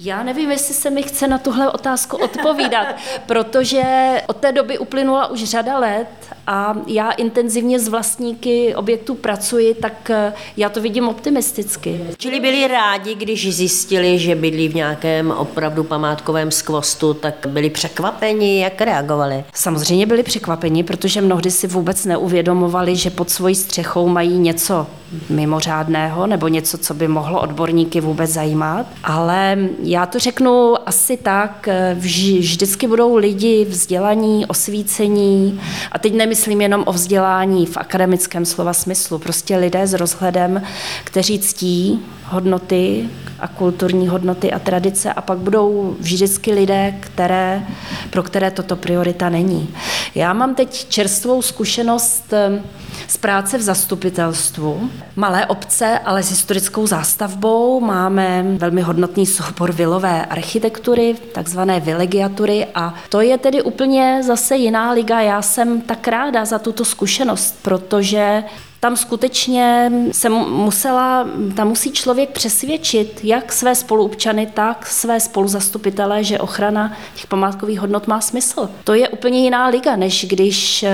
Já 0.00 0.22
nevím, 0.22 0.50
jestli 0.50 0.74
se 0.74 0.90
mi 0.90 1.02
chce 1.02 1.28
na 1.28 1.38
tuhle 1.38 1.72
otázku 1.72 2.16
odpovídat, 2.16 2.86
protože 3.26 3.82
od 4.26 4.36
té 4.36 4.52
doby 4.52 4.78
uplynula 4.78 5.26
už 5.26 5.44
řada 5.44 5.78
let 5.78 6.08
a 6.46 6.76
já 6.86 7.10
intenzivně 7.10 7.78
s 7.78 7.88
vlastníky 7.88 8.74
objektů 8.74 9.14
pracuji, 9.14 9.74
tak 9.74 10.10
eh, 10.10 10.32
já 10.56 10.68
to 10.68 10.80
vidím 10.80 11.08
optimisticky. 11.08 12.00
Čili 12.18 12.40
byli 12.40 12.68
rádi, 12.68 13.14
když 13.14 13.54
zjistili, 13.56 14.18
že 14.18 14.34
bydlí 14.34 14.68
v 14.68 14.74
nějakém 14.74 15.30
opravdu 15.30 15.84
památkovém 15.84 16.50
skvostu, 16.50 17.14
tak 17.14 17.46
byli 17.46 17.70
překvapeni, 17.70 18.60
jak 18.60 18.80
reagovali? 18.80 19.44
Samozřejmě 19.54 20.06
byli 20.06 20.22
překvapeni, 20.22 20.82
protože 20.82 21.20
mnohdy 21.20 21.50
si 21.50 21.66
vůbec 21.66 22.04
neuvědomovali, 22.04 22.96
že 22.96 23.10
pod 23.10 23.30
svojí 23.30 23.54
střechou 23.54 24.08
mají 24.08 24.38
něco 24.38 24.86
mimořádného 25.30 26.26
nebo 26.26 26.48
něco, 26.48 26.78
co 26.78 26.94
by 26.94 27.08
mohlo 27.08 27.40
odborníky 27.40 28.00
vůbec 28.00 28.30
zajímat. 28.30 28.86
Ale 29.04 29.58
já 29.84 30.06
to 30.06 30.18
řeknu 30.18 30.74
asi 30.86 31.16
tak, 31.16 31.68
vždycky 31.94 32.86
budou 32.86 33.16
lidi 33.16 33.64
vzdělaní, 33.64 34.46
osvícení 34.46 35.60
a 35.92 35.98
teď 35.98 36.14
nemyslím 36.14 36.60
jenom 36.60 36.82
o 36.86 36.92
vzdělání 36.92 37.66
v 37.66 37.76
akademickém 37.76 38.44
slova 38.44 38.72
smyslu, 38.72 39.18
prostě 39.18 39.56
lidé 39.56 39.86
s 39.86 39.92
rozhledem, 39.92 40.62
kteří 41.04 41.38
ctí 41.38 42.00
hodnoty 42.24 43.08
a 43.40 43.48
kulturní 43.48 44.08
hodnoty 44.08 44.52
a 44.52 44.58
tradice 44.58 45.12
a 45.12 45.20
pak 45.20 45.38
budou 45.38 45.96
vždycky 46.00 46.52
lidé, 46.52 46.94
které, 47.00 47.62
pro 48.10 48.22
které 48.22 48.50
toto 48.50 48.76
priorita 48.76 49.28
není. 49.28 49.68
Já 50.14 50.32
mám 50.32 50.54
teď 50.54 50.88
čerstvou 50.88 51.42
zkušenost 51.42 52.32
eh, 52.32 52.62
z 53.08 53.16
práce 53.16 53.58
v 53.58 53.62
zastupitelstvu. 53.62 54.90
Malé 55.16 55.46
obce, 55.46 55.98
ale 55.98 56.22
s 56.22 56.30
historickou 56.30 56.86
zástavbou. 56.86 57.80
Máme 57.80 58.44
velmi 58.58 58.80
hodnotný 58.82 59.26
soubor 59.26 59.72
vilové 59.72 60.26
architektury, 60.26 61.14
takzvané 61.32 61.80
vilegiatury 61.80 62.66
a 62.74 62.94
to 63.08 63.20
je 63.20 63.38
tedy 63.38 63.62
úplně 63.62 64.20
zase 64.22 64.56
jiná 64.56 64.92
liga. 64.92 65.20
Já 65.20 65.42
jsem 65.42 65.80
tak 65.80 66.08
ráda 66.08 66.44
za 66.44 66.58
tuto 66.58 66.84
zkušenost, 66.84 67.58
protože 67.62 68.44
tam 68.84 68.96
skutečně 68.96 69.92
se 70.12 70.28
musela, 70.28 71.28
tam 71.56 71.68
musí 71.68 71.92
člověk 71.92 72.30
přesvědčit 72.30 73.20
jak 73.22 73.52
své 73.52 73.74
spoluobčany, 73.74 74.46
tak 74.54 74.86
své 74.86 75.20
spoluzastupitele, 75.20 76.24
že 76.24 76.38
ochrana 76.38 76.92
těch 77.14 77.26
památkových 77.26 77.80
hodnot 77.80 78.06
má 78.06 78.20
smysl. 78.20 78.68
To 78.84 78.94
je 78.94 79.08
úplně 79.08 79.40
jiná 79.40 79.68
liga, 79.68 79.96
než 79.96 80.26
když 80.28 80.84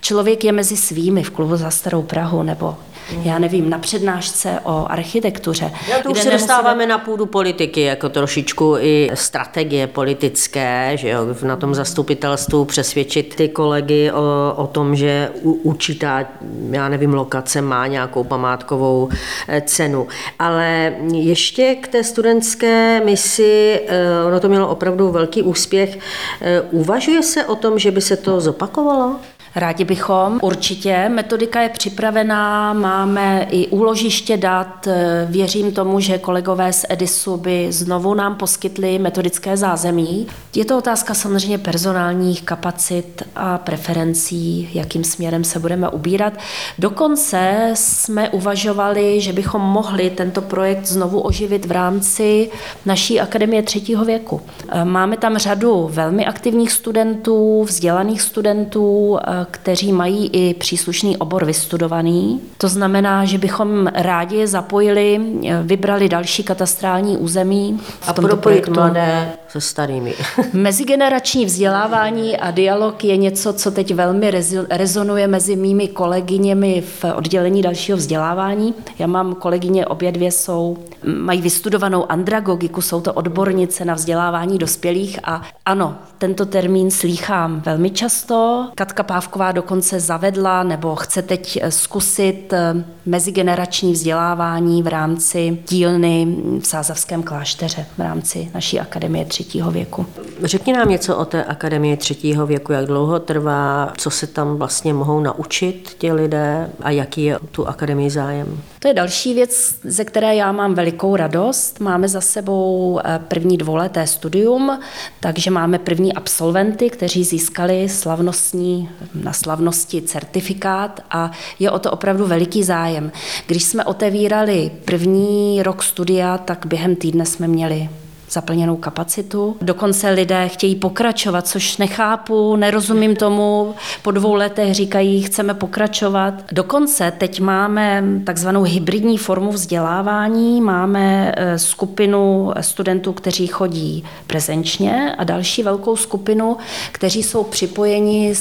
člověk 0.00 0.44
je 0.44 0.52
mezi 0.52 0.76
svými 0.76 1.22
v 1.22 1.30
klubu 1.30 1.56
za 1.56 1.70
Starou 1.70 2.02
Prahu 2.02 2.42
nebo 2.42 2.76
já 3.22 3.38
nevím, 3.38 3.70
na 3.70 3.78
přednášce 3.78 4.60
o 4.64 4.86
architektuře. 4.88 5.72
Já 5.90 5.98
to 6.02 6.10
už 6.10 6.18
se 6.18 6.30
dostáváme 6.30 6.86
na 6.86 6.98
půdu 6.98 7.26
politiky, 7.26 7.80
jako 7.80 8.08
trošičku 8.08 8.76
i 8.80 9.10
strategie 9.14 9.86
politické, 9.86 10.92
že 10.94 11.08
jo, 11.08 11.20
na 11.42 11.56
tom 11.56 11.74
zastupitelstvu 11.74 12.64
přesvědčit 12.64 13.34
ty 13.34 13.48
kolegy 13.48 14.10
o, 14.12 14.54
o 14.56 14.66
tom, 14.66 14.96
že 14.96 15.30
u, 15.42 15.52
určitá, 15.52 16.24
já 16.70 16.88
nevím, 16.88 17.14
lokace 17.32 17.62
má 17.62 17.86
nějakou 17.86 18.24
památkovou 18.24 19.08
eh, 19.48 19.60
cenu. 19.60 20.08
Ale 20.38 20.94
ještě 21.12 21.74
k 21.74 21.88
té 21.88 22.04
studentské 22.04 23.00
misi, 23.04 23.80
eh, 23.86 24.24
ono 24.26 24.40
to 24.40 24.48
mělo 24.48 24.68
opravdu 24.68 25.10
velký 25.10 25.42
úspěch. 25.42 25.98
Eh, 26.40 26.60
uvažuje 26.60 27.22
se 27.22 27.44
o 27.44 27.56
tom, 27.56 27.78
že 27.78 27.90
by 27.90 28.00
se 28.00 28.16
to 28.16 28.40
zopakovalo? 28.40 29.16
Rádi 29.54 29.84
bychom. 29.84 30.38
Určitě. 30.42 31.08
Metodika 31.08 31.60
je 31.60 31.68
připravená, 31.68 32.72
máme 32.72 33.46
i 33.50 33.66
úložiště 33.66 34.36
dat. 34.36 34.88
Věřím 35.26 35.72
tomu, 35.72 36.00
že 36.00 36.18
kolegové 36.18 36.72
z 36.72 36.84
Edisu 36.88 37.36
by 37.36 37.72
znovu 37.72 38.14
nám 38.14 38.34
poskytli 38.34 38.98
metodické 38.98 39.56
zázemí. 39.56 40.26
Je 40.54 40.64
to 40.64 40.78
otázka 40.78 41.14
samozřejmě 41.14 41.58
personálních 41.58 42.42
kapacit 42.42 43.22
a 43.36 43.58
preferencí, 43.58 44.70
jakým 44.74 45.04
směrem 45.04 45.44
se 45.44 45.58
budeme 45.58 45.88
ubírat. 45.88 46.32
Dokonce 46.78 47.70
jsme 47.74 48.30
uvažovali, 48.30 49.20
že 49.20 49.32
bychom 49.32 49.62
mohli 49.62 50.10
tento 50.10 50.42
projekt 50.42 50.86
znovu 50.86 51.20
oživit 51.20 51.66
v 51.66 51.72
rámci 51.72 52.50
naší 52.86 53.20
akademie 53.20 53.62
třetího 53.62 54.04
věku. 54.04 54.40
Máme 54.84 55.16
tam 55.16 55.38
řadu 55.38 55.88
velmi 55.92 56.26
aktivních 56.26 56.72
studentů, 56.72 57.64
vzdělaných 57.64 58.22
studentů, 58.22 59.18
kteří 59.50 59.92
mají 59.92 60.26
i 60.32 60.54
příslušný 60.54 61.16
obor 61.16 61.44
vystudovaný. 61.44 62.40
To 62.58 62.68
znamená, 62.68 63.24
že 63.24 63.38
bychom 63.38 63.86
rádi 63.94 64.46
zapojili, 64.46 65.20
vybrali 65.62 66.08
další 66.08 66.42
katastrální 66.42 67.16
území. 67.16 67.80
A 68.06 68.12
propojit 68.12 68.68
mladé 68.68 69.32
se 69.48 69.60
starými. 69.60 70.14
Mezigenerační 70.52 71.44
vzdělávání 71.44 72.36
a 72.36 72.50
dialog 72.50 73.04
je 73.04 73.16
něco, 73.16 73.52
co 73.52 73.70
teď 73.70 73.94
velmi 73.94 74.32
rezonuje 74.70 75.26
mezi 75.26 75.56
mými 75.56 75.88
kolegyněmi 75.88 76.80
v 76.80 77.04
oddělení 77.14 77.62
dalšího 77.62 77.98
vzdělávání. 77.98 78.74
Já 78.98 79.06
mám 79.06 79.34
kolegyně, 79.34 79.86
obě 79.86 80.12
dvě 80.12 80.32
jsou, 80.32 80.78
mají 81.18 81.42
vystudovanou 81.42 82.12
andragogiku, 82.12 82.80
jsou 82.80 83.00
to 83.00 83.12
odbornice 83.12 83.84
na 83.84 83.94
vzdělávání 83.94 84.58
dospělých 84.58 85.18
a 85.24 85.42
ano, 85.66 85.96
tento 86.18 86.46
termín 86.46 86.90
slýchám 86.90 87.60
velmi 87.60 87.90
často. 87.90 88.68
Katka 88.74 89.02
Pávková 89.32 89.52
dokonce 89.52 90.00
zavedla 90.00 90.62
nebo 90.62 90.96
chce 90.96 91.22
teď 91.22 91.62
zkusit 91.68 92.52
eh, 92.52 92.84
mezigenerační 93.06 93.92
vzdělávání 93.92 94.82
v 94.82 94.86
rámci 94.86 95.58
dílny 95.68 96.36
v 96.60 96.66
Sázavském 96.66 97.22
klášteře 97.22 97.86
v 97.98 98.00
rámci 98.00 98.50
naší 98.54 98.80
akademie 98.80 99.24
třetího 99.24 99.70
věku. 99.70 100.06
Řekni 100.42 100.72
nám 100.72 100.88
něco 100.88 101.16
o 101.16 101.24
té 101.24 101.44
akademii 101.44 101.96
třetího 101.96 102.46
věku, 102.46 102.72
jak 102.72 102.86
dlouho 102.86 103.18
trvá, 103.18 103.92
co 103.96 104.10
se 104.10 104.26
tam 104.26 104.56
vlastně 104.56 104.94
mohou 104.94 105.20
naučit 105.20 105.96
ti 105.98 106.12
lidé 106.12 106.70
a 106.80 106.90
jaký 106.90 107.24
je 107.24 107.38
tu 107.50 107.68
akademii 107.68 108.10
zájem? 108.10 108.58
To 108.82 108.88
je 108.88 108.94
další 108.94 109.34
věc, 109.34 109.74
ze 109.84 110.04
které 110.04 110.34
já 110.34 110.52
mám 110.52 110.74
velikou 110.74 111.16
radost. 111.16 111.80
Máme 111.80 112.08
za 112.08 112.20
sebou 112.20 113.00
eh, 113.04 113.20
první 113.28 113.58
dvouleté 113.58 114.06
studium, 114.06 114.78
takže 115.20 115.50
máme 115.50 115.78
první 115.78 116.14
absolventy, 116.14 116.90
kteří 116.90 117.24
získali 117.24 117.88
slavnostní, 117.88 118.88
na 119.14 119.32
slavnosti 119.32 120.02
certifikát 120.02 121.00
a 121.10 121.30
je 121.58 121.70
o 121.70 121.78
to 121.78 121.90
opravdu 121.90 122.26
veliký 122.26 122.64
zájem. 122.64 123.12
Když 123.46 123.64
jsme 123.64 123.84
otevírali 123.84 124.70
první 124.84 125.62
rok 125.62 125.82
studia, 125.82 126.38
tak 126.38 126.66
během 126.66 126.96
týdne 126.96 127.26
jsme 127.26 127.48
měli 127.48 127.88
zaplněnou 128.32 128.76
kapacitu. 128.76 129.56
Dokonce 129.60 130.10
lidé 130.10 130.48
chtějí 130.48 130.74
pokračovat, 130.74 131.46
což 131.46 131.76
nechápu, 131.76 132.56
nerozumím 132.56 133.16
tomu. 133.16 133.74
Po 134.02 134.10
dvou 134.10 134.34
letech 134.34 134.74
říkají, 134.74 135.22
chceme 135.22 135.54
pokračovat. 135.54 136.34
Dokonce 136.52 137.12
teď 137.18 137.40
máme 137.40 138.04
takzvanou 138.24 138.62
hybridní 138.62 139.18
formu 139.18 139.52
vzdělávání. 139.52 140.60
Máme 140.60 141.34
eh, 141.36 141.58
skupinu 141.58 142.52
studentů, 142.60 143.12
kteří 143.12 143.46
chodí 143.46 144.04
prezenčně 144.26 145.14
a 145.18 145.24
další 145.24 145.62
velkou 145.62 145.96
skupinu, 145.96 146.56
kteří 146.92 147.22
jsou 147.22 147.44
připojeni, 147.44 148.34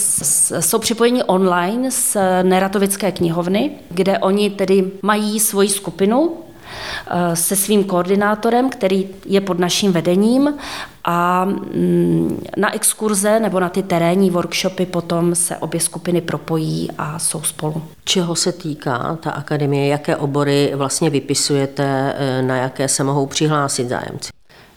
jsou 0.60 0.80
připojeni 0.80 1.24
online 1.24 1.92
z 1.92 2.18
Neratovické 2.44 3.12
knihovny, 3.12 3.72
kde 3.90 4.20
oni 4.20 4.50
tedy 4.50 4.92
mají 5.02 5.40
svoji 5.40 5.70
skupinu, 5.70 6.32
se 7.34 7.56
svým 7.56 7.84
koordinátorem, 7.84 8.70
který 8.70 9.10
je 9.26 9.42
pod 9.42 9.60
naším 9.60 9.92
vedením 9.92 10.54
a 11.04 11.46
mm, 11.46 12.44
na 12.58 12.76
exkurze 12.76 13.40
nebo 13.40 13.60
na 13.60 13.70
ty 13.70 13.84
terénní 13.84 14.30
workshopy 14.30 14.86
potom 14.86 15.36
se 15.36 15.58
obě 15.58 15.80
skupiny 15.80 16.22
propojí 16.22 16.90
a 16.98 17.20
jsou 17.20 17.42
spolu. 17.42 17.84
Čeho 18.04 18.36
se 18.36 18.52
týká 18.52 19.18
ta 19.22 19.32
akademie? 19.32 19.88
Jaké 19.88 20.16
obory 20.16 20.72
vlastně 20.76 21.10
vypisujete, 21.10 22.16
eh, 22.18 22.42
na 22.42 22.56
jaké 22.56 22.88
se 22.88 23.04
mohou 23.04 23.26
přihlásit 23.26 23.90
zájemci? 23.90 24.32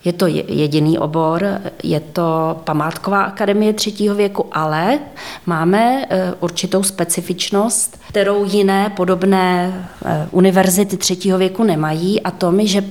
Je 0.04 0.12
to 0.12 0.26
jediný 0.26 0.98
obor, 0.98 1.46
je 1.82 2.00
to 2.00 2.60
památková 2.64 3.22
akademie 3.22 3.72
třetího 3.72 4.14
věku, 4.14 4.46
ale 4.52 4.98
máme 5.46 6.04
e, 6.04 6.32
určitou 6.40 6.82
specifičnost, 6.82 8.00
kterou 8.08 8.44
jiné 8.44 8.90
podobné 8.96 9.72
e, 10.04 10.28
univerzity 10.30 10.96
třetího 10.96 11.38
věku 11.38 11.64
nemají 11.64 12.22
a 12.22 12.30
to 12.30 12.52
mi, 12.52 12.66
že 12.66 12.84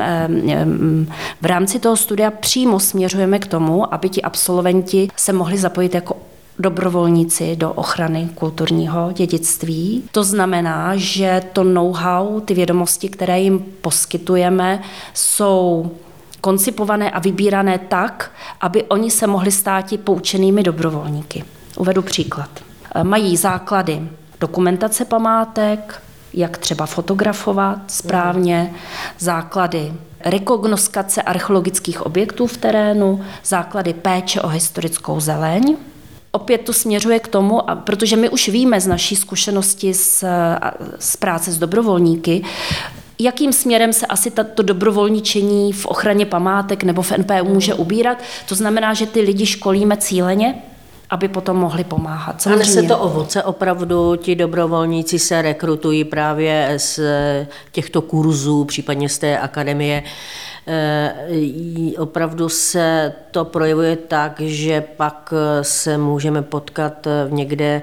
e, 0.00 0.28
v 1.40 1.46
rámci 1.46 1.78
toho 1.78 1.96
studia 1.96 2.30
přímo 2.30 2.80
směřujeme 2.80 3.38
k 3.38 3.46
tomu, 3.46 3.94
aby 3.94 4.08
ti 4.08 4.22
absolventi 4.22 5.08
se 5.16 5.32
mohli 5.32 5.58
zapojit 5.58 5.94
jako 5.94 6.16
dobrovolníci 6.58 7.56
do 7.56 7.72
ochrany 7.72 8.28
kulturního 8.34 9.12
dědictví. 9.12 10.04
To 10.12 10.24
znamená, 10.24 10.92
že 10.96 11.42
to 11.52 11.64
know-how, 11.64 12.40
ty 12.40 12.54
vědomosti, 12.54 13.08
které 13.08 13.40
jim 13.40 13.58
poskytujeme, 13.80 14.82
jsou 15.14 15.90
koncipované 16.40 17.10
a 17.10 17.18
vybírané 17.18 17.78
tak, 17.78 18.30
aby 18.60 18.84
oni 18.84 19.10
se 19.10 19.26
mohli 19.26 19.50
stát 19.50 19.94
poučenými 20.04 20.62
dobrovolníky. 20.62 21.44
Uvedu 21.76 22.02
příklad. 22.02 22.50
Mají 23.02 23.36
základy 23.36 24.08
dokumentace 24.40 25.04
památek, 25.04 26.02
jak 26.34 26.58
třeba 26.58 26.86
fotografovat 26.86 27.78
správně, 27.86 28.74
základy 29.18 29.92
rekognoskace 30.20 31.22
archeologických 31.22 32.06
objektů 32.06 32.46
v 32.46 32.56
terénu, 32.56 33.24
základy 33.44 33.94
péče 33.94 34.40
o 34.40 34.48
historickou 34.48 35.20
zeleň, 35.20 35.76
opět 36.30 36.58
to 36.58 36.72
směřuje 36.72 37.20
k 37.20 37.28
tomu, 37.28 37.70
a 37.70 37.74
protože 37.74 38.16
my 38.16 38.28
už 38.28 38.48
víme 38.48 38.80
z 38.80 38.86
naší 38.86 39.16
zkušenosti 39.16 39.94
z, 39.94 40.24
z 40.98 41.16
práce 41.16 41.52
s 41.52 41.58
dobrovolníky, 41.58 42.44
jakým 43.18 43.52
směrem 43.52 43.92
se 43.92 44.06
asi 44.06 44.30
to 44.30 44.62
dobrovolničení 44.62 45.72
v 45.72 45.86
ochraně 45.86 46.26
památek 46.26 46.84
nebo 46.84 47.02
v 47.02 47.12
NPU 47.12 47.44
může 47.44 47.74
ubírat. 47.74 48.18
To 48.48 48.54
znamená, 48.54 48.94
že 48.94 49.06
ty 49.06 49.20
lidi 49.20 49.46
školíme 49.46 49.96
cíleně, 49.96 50.54
aby 51.10 51.28
potom 51.28 51.56
mohli 51.56 51.84
pomáhat. 51.84 52.42
Samozřejmě. 52.42 52.64
Ale 52.64 52.72
se 52.72 52.82
to 52.82 52.98
ovoce 52.98 53.42
opravdu, 53.42 54.16
ti 54.16 54.34
dobrovolníci 54.34 55.18
se 55.18 55.42
rekrutují 55.42 56.04
právě 56.04 56.74
z 56.76 57.00
těchto 57.72 58.02
kurzů, 58.02 58.64
případně 58.64 59.08
z 59.08 59.18
té 59.18 59.38
akademie. 59.38 60.02
E, 60.66 61.12
opravdu 61.98 62.48
se 62.48 63.12
to 63.30 63.44
projevuje 63.44 63.96
tak, 63.96 64.40
že 64.40 64.80
pak 64.80 65.34
se 65.62 65.98
můžeme 65.98 66.42
potkat 66.42 67.06
někde 67.28 67.82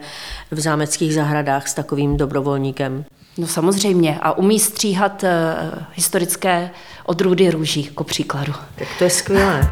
v 0.52 0.60
zámeckých 0.60 1.14
zahradách 1.14 1.68
s 1.68 1.74
takovým 1.74 2.18
dobrovolníkem. 2.18 3.06
No 3.38 3.48
samozřejmě. 3.48 4.20
A 4.22 4.38
umí 4.38 4.60
stříhat 4.60 5.24
e, 5.24 5.56
historické 5.94 6.72
odrůdy 7.06 7.50
růží, 7.50 7.86
jako 7.86 8.04
příkladu. 8.04 8.54
Tak 8.76 8.88
to 8.98 9.04
je 9.04 9.10
skvělé. 9.10 9.72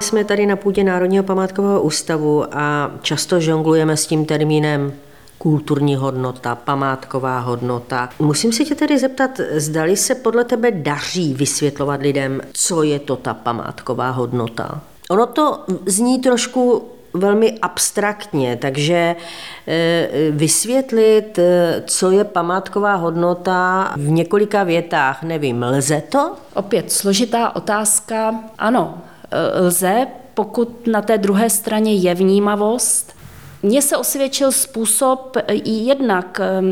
Jsme 0.00 0.24
tady 0.24 0.46
na 0.46 0.56
půdě 0.56 0.84
Národního 0.84 1.24
památkového 1.24 1.82
ústavu 1.82 2.44
a 2.52 2.90
často 3.02 3.40
žonglujeme 3.40 3.96
s 3.96 4.06
tím 4.06 4.24
termínem 4.24 4.92
kulturní 5.38 5.96
hodnota, 5.96 6.54
památková 6.54 7.38
hodnota. 7.38 8.08
Musím 8.18 8.52
se 8.52 8.64
tě 8.64 8.74
tedy 8.74 8.98
zeptat, 8.98 9.30
zdali 9.56 9.96
se 9.96 10.14
podle 10.14 10.44
tebe 10.44 10.70
daří 10.70 11.34
vysvětlovat 11.34 12.00
lidem, 12.00 12.40
co 12.52 12.82
je 12.82 12.98
to 12.98 13.16
ta 13.16 13.34
památková 13.34 14.10
hodnota? 14.10 14.80
Ono 15.10 15.26
to 15.26 15.64
zní 15.86 16.18
trošku 16.18 16.88
velmi 17.14 17.58
abstraktně, 17.62 18.56
takže 18.56 19.16
e, 19.66 20.08
vysvětlit, 20.30 21.38
e, 21.38 21.82
co 21.86 22.10
je 22.10 22.24
památková 22.24 22.94
hodnota 22.94 23.92
v 23.96 24.08
několika 24.10 24.62
větách, 24.62 25.22
nevím, 25.22 25.62
lze 25.62 26.02
to? 26.08 26.34
Opět 26.54 26.92
složitá 26.92 27.56
otázka. 27.56 28.34
Ano, 28.58 28.98
Eh, 29.30 29.60
lze, 29.60 30.06
pokud 30.34 30.86
na 30.86 31.02
té 31.02 31.18
druhé 31.18 31.50
straně 31.50 31.94
je 31.94 32.14
vnímavost. 32.14 33.12
Mně 33.62 33.82
se 33.82 33.96
osvědčil 33.96 34.52
způsob 34.52 35.36
eh, 35.36 35.54
jednak 35.64 36.40
eh, 36.40 36.62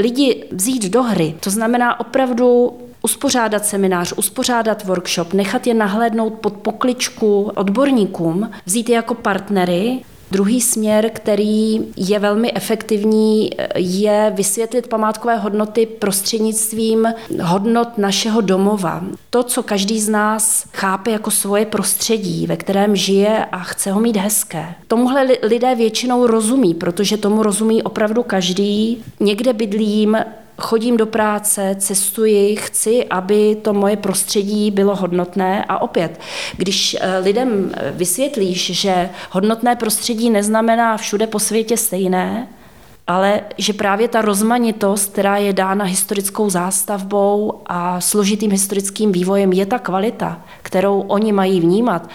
lidi 0.00 0.44
vzít 0.52 0.84
do 0.84 1.02
hry, 1.02 1.34
to 1.40 1.50
znamená 1.50 2.00
opravdu 2.00 2.78
uspořádat 3.04 3.66
seminář, 3.66 4.12
uspořádat 4.16 4.84
workshop, 4.84 5.32
nechat 5.32 5.66
je 5.66 5.74
nahlédnout 5.74 6.34
pod 6.34 6.52
pokličku 6.54 7.52
odborníkům, 7.54 8.50
vzít 8.66 8.88
je 8.88 8.94
jako 8.94 9.14
partnery 9.14 10.00
Druhý 10.30 10.60
směr, 10.60 11.10
který 11.14 11.80
je 11.96 12.18
velmi 12.18 12.52
efektivní, 12.54 13.50
je 13.76 14.32
vysvětlit 14.36 14.86
památkové 14.86 15.36
hodnoty 15.36 15.86
prostřednictvím 15.86 17.08
hodnot 17.42 17.98
našeho 17.98 18.40
domova. 18.40 19.04
To, 19.30 19.42
co 19.42 19.62
každý 19.62 20.00
z 20.00 20.08
nás 20.08 20.66
chápe 20.72 21.10
jako 21.10 21.30
svoje 21.30 21.66
prostředí, 21.66 22.46
ve 22.46 22.56
kterém 22.56 22.96
žije 22.96 23.44
a 23.44 23.58
chce 23.58 23.92
ho 23.92 24.00
mít 24.00 24.16
hezké. 24.16 24.74
Tomuhle 24.88 25.26
lidé 25.42 25.74
většinou 25.74 26.26
rozumí, 26.26 26.74
protože 26.74 27.16
tomu 27.16 27.42
rozumí 27.42 27.82
opravdu 27.82 28.22
každý. 28.22 29.04
Někde 29.20 29.52
bydlím, 29.52 30.16
chodím 30.58 30.96
do 30.96 31.06
práce, 31.06 31.76
cestuji, 31.78 32.56
chci, 32.56 33.04
aby 33.04 33.56
to 33.62 33.72
moje 33.72 33.96
prostředí 33.96 34.70
bylo 34.70 34.96
hodnotné. 34.96 35.64
A 35.68 35.82
opět, 35.82 36.20
když 36.56 36.96
eh, 37.00 37.18
lidem 37.18 37.72
vysvětlíš, 37.90 38.80
že 38.80 39.10
hodnotné 39.30 39.76
prostředí 39.76 40.30
neznamená 40.30 40.96
všude 40.96 41.26
po 41.26 41.38
světě 41.38 41.76
stejné, 41.76 42.48
ale 43.06 43.40
že 43.58 43.72
právě 43.72 44.08
ta 44.08 44.22
rozmanitost, 44.22 45.12
která 45.12 45.36
je 45.36 45.52
dána 45.52 45.84
historickou 45.84 46.50
zástavbou 46.50 47.62
a 47.66 48.00
složitým 48.00 48.50
historickým 48.50 49.12
vývojem, 49.12 49.52
je 49.52 49.66
ta 49.66 49.78
kvalita, 49.78 50.44
kterou 50.62 51.00
oni 51.00 51.32
mají 51.32 51.60
vnímat, 51.60 52.08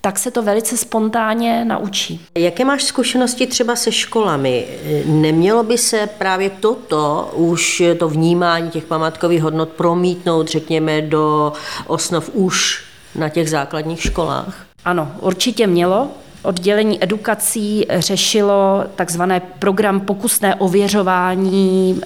tak 0.00 0.18
se 0.18 0.30
to 0.30 0.42
velice 0.42 0.76
spontánně 0.76 1.64
naučí. 1.64 2.26
Jaké 2.38 2.64
máš 2.64 2.82
zkušenosti 2.82 3.46
třeba 3.46 3.76
se 3.76 3.92
školami? 3.92 4.66
Nemělo 5.04 5.62
by 5.62 5.78
se 5.78 6.08
právě 6.18 6.50
toto, 6.50 7.30
už 7.34 7.82
to 7.98 8.08
vnímání 8.08 8.70
těch 8.70 8.84
památkových 8.84 9.42
hodnot 9.42 9.68
promítnout, 9.68 10.48
řekněme, 10.48 11.02
do 11.02 11.52
osnov 11.86 12.30
už 12.32 12.84
na 13.14 13.28
těch 13.28 13.50
základních 13.50 14.02
školách? 14.02 14.66
Ano, 14.84 15.12
určitě 15.20 15.66
mělo. 15.66 16.08
Oddělení 16.42 17.04
edukací 17.04 17.86
řešilo 17.90 18.84
takzvané 18.96 19.40
program 19.40 20.00
pokusné 20.00 20.54
ověřování 20.54 22.00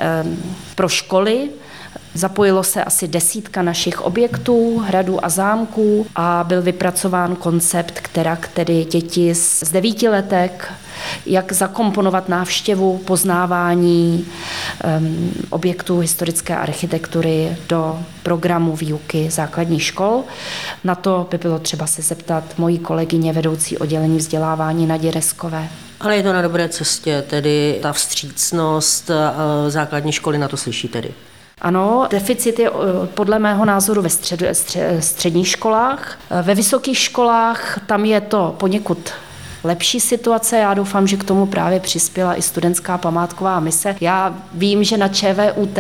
pro 0.75 0.89
školy, 0.89 1.49
Zapojilo 2.15 2.63
se 2.63 2.85
asi 2.85 3.09
desítka 3.09 3.63
našich 3.63 4.01
objektů, 4.01 4.79
hradů 4.79 5.25
a 5.25 5.29
zámků 5.29 6.07
a 6.17 6.45
byl 6.49 6.63
vypracován 6.63 7.37
koncept, 7.37 8.01
která 8.01 8.39
tedy 8.55 8.85
děti 8.85 9.35
z 9.35 9.73
devítiletek, 9.73 10.73
jak 11.27 11.53
zakomponovat 11.53 12.29
návštěvu, 12.29 12.99
poznávání 12.99 14.27
um, 14.99 15.33
objektů 15.51 15.99
historické 15.99 16.57
architektury 16.57 17.57
do 17.69 17.99
programu 18.23 18.77
výuky 18.77 19.31
základních 19.31 19.83
škol. 19.83 20.23
Na 20.85 20.95
to 20.95 21.27
by 21.31 21.39
bylo 21.39 21.59
třeba 21.59 21.87
se 21.87 22.03
zeptat 22.03 22.45
mojí 22.59 22.79
kolegyně 22.79 23.33
vedoucí 23.33 23.79
oddělení 23.79 24.17
vzdělávání 24.19 24.87
Nadě 24.87 25.11
Reskové. 25.11 25.69
Ale 26.01 26.17
je 26.17 26.23
to 26.23 26.33
na 26.33 26.43
dobré 26.43 26.69
cestě, 26.69 27.25
tedy 27.31 27.79
ta 27.83 27.93
vstřícnost 27.93 29.11
základní 29.69 30.13
školy 30.13 30.39
na 30.39 30.49
to 30.49 30.57
slyší 30.57 30.89
tedy. 30.89 31.15
Ano, 31.63 32.07
deficit 32.11 32.59
je 32.59 32.71
eh, 32.71 33.07
podle 33.07 33.39
mého 33.39 33.65
názoru 33.65 34.03
ve 34.03 34.09
střed, 34.09 34.43
středních 35.01 35.49
školách. 35.49 36.19
Eh, 36.31 36.43
ve 36.43 36.55
vysokých 36.55 36.99
školách 36.99 37.81
tam 37.87 38.05
je 38.05 38.21
to 38.21 38.55
poněkud 38.59 39.11
lepší 39.65 40.01
situace. 40.01 40.59
Já 40.59 40.75
doufám, 40.75 41.07
že 41.07 41.17
k 41.17 41.25
tomu 41.25 41.47
právě 41.47 41.81
přispěla 41.81 42.35
i 42.35 42.43
studentská 42.43 42.99
památková 42.99 43.61
mise. 43.61 43.97
Já 44.01 44.35
vím, 44.55 44.85
že 44.85 44.97
na 44.97 45.09
ČVUT 45.09 45.79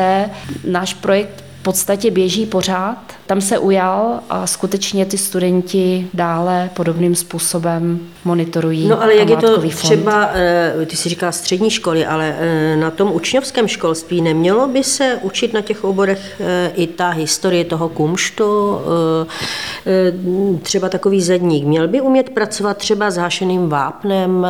náš 0.65 0.95
projekt 0.95 1.45
podstatě 1.63 2.11
běží 2.11 2.47
pořád. 2.47 2.99
Tam 3.27 3.41
se 3.41 3.59
ujal 3.59 4.21
a 4.31 4.47
skutečně 4.47 5.07
ty 5.07 5.19
studenti 5.19 6.09
dále 6.15 6.71
podobným 6.75 7.15
způsobem 7.15 8.01
monitorují. 8.25 8.89
No 8.89 9.03
ale 9.03 9.15
jak 9.15 9.29
je 9.29 9.37
to 9.37 9.61
fond. 9.61 9.71
třeba, 9.71 10.31
eh, 10.35 10.87
ty 10.87 10.97
si 10.97 11.09
říká 11.09 11.33
střední 11.33 11.71
školy, 11.71 12.07
ale 12.07 12.37
eh, 12.39 12.77
na 12.77 12.91
tom 12.91 13.13
učňovském 13.13 13.69
školství 13.69 14.21
nemělo 14.21 14.69
by 14.69 14.85
se 14.85 15.19
učit 15.23 15.53
na 15.53 15.61
těch 15.61 15.85
oborech 15.85 16.41
eh, 16.41 16.73
i 16.75 16.87
ta 16.87 17.09
historie 17.11 17.65
toho 17.65 17.89
kumštu, 17.89 18.79
třeba 20.63 20.89
takový 20.89 21.23
zedník. 21.23 21.65
Měl 21.65 21.89
by 21.89 22.01
umět 22.01 22.31
pracovat 22.31 22.77
třeba 22.77 23.11
s 23.11 23.17
hášeným 23.17 23.69
vápnem, 23.69 24.47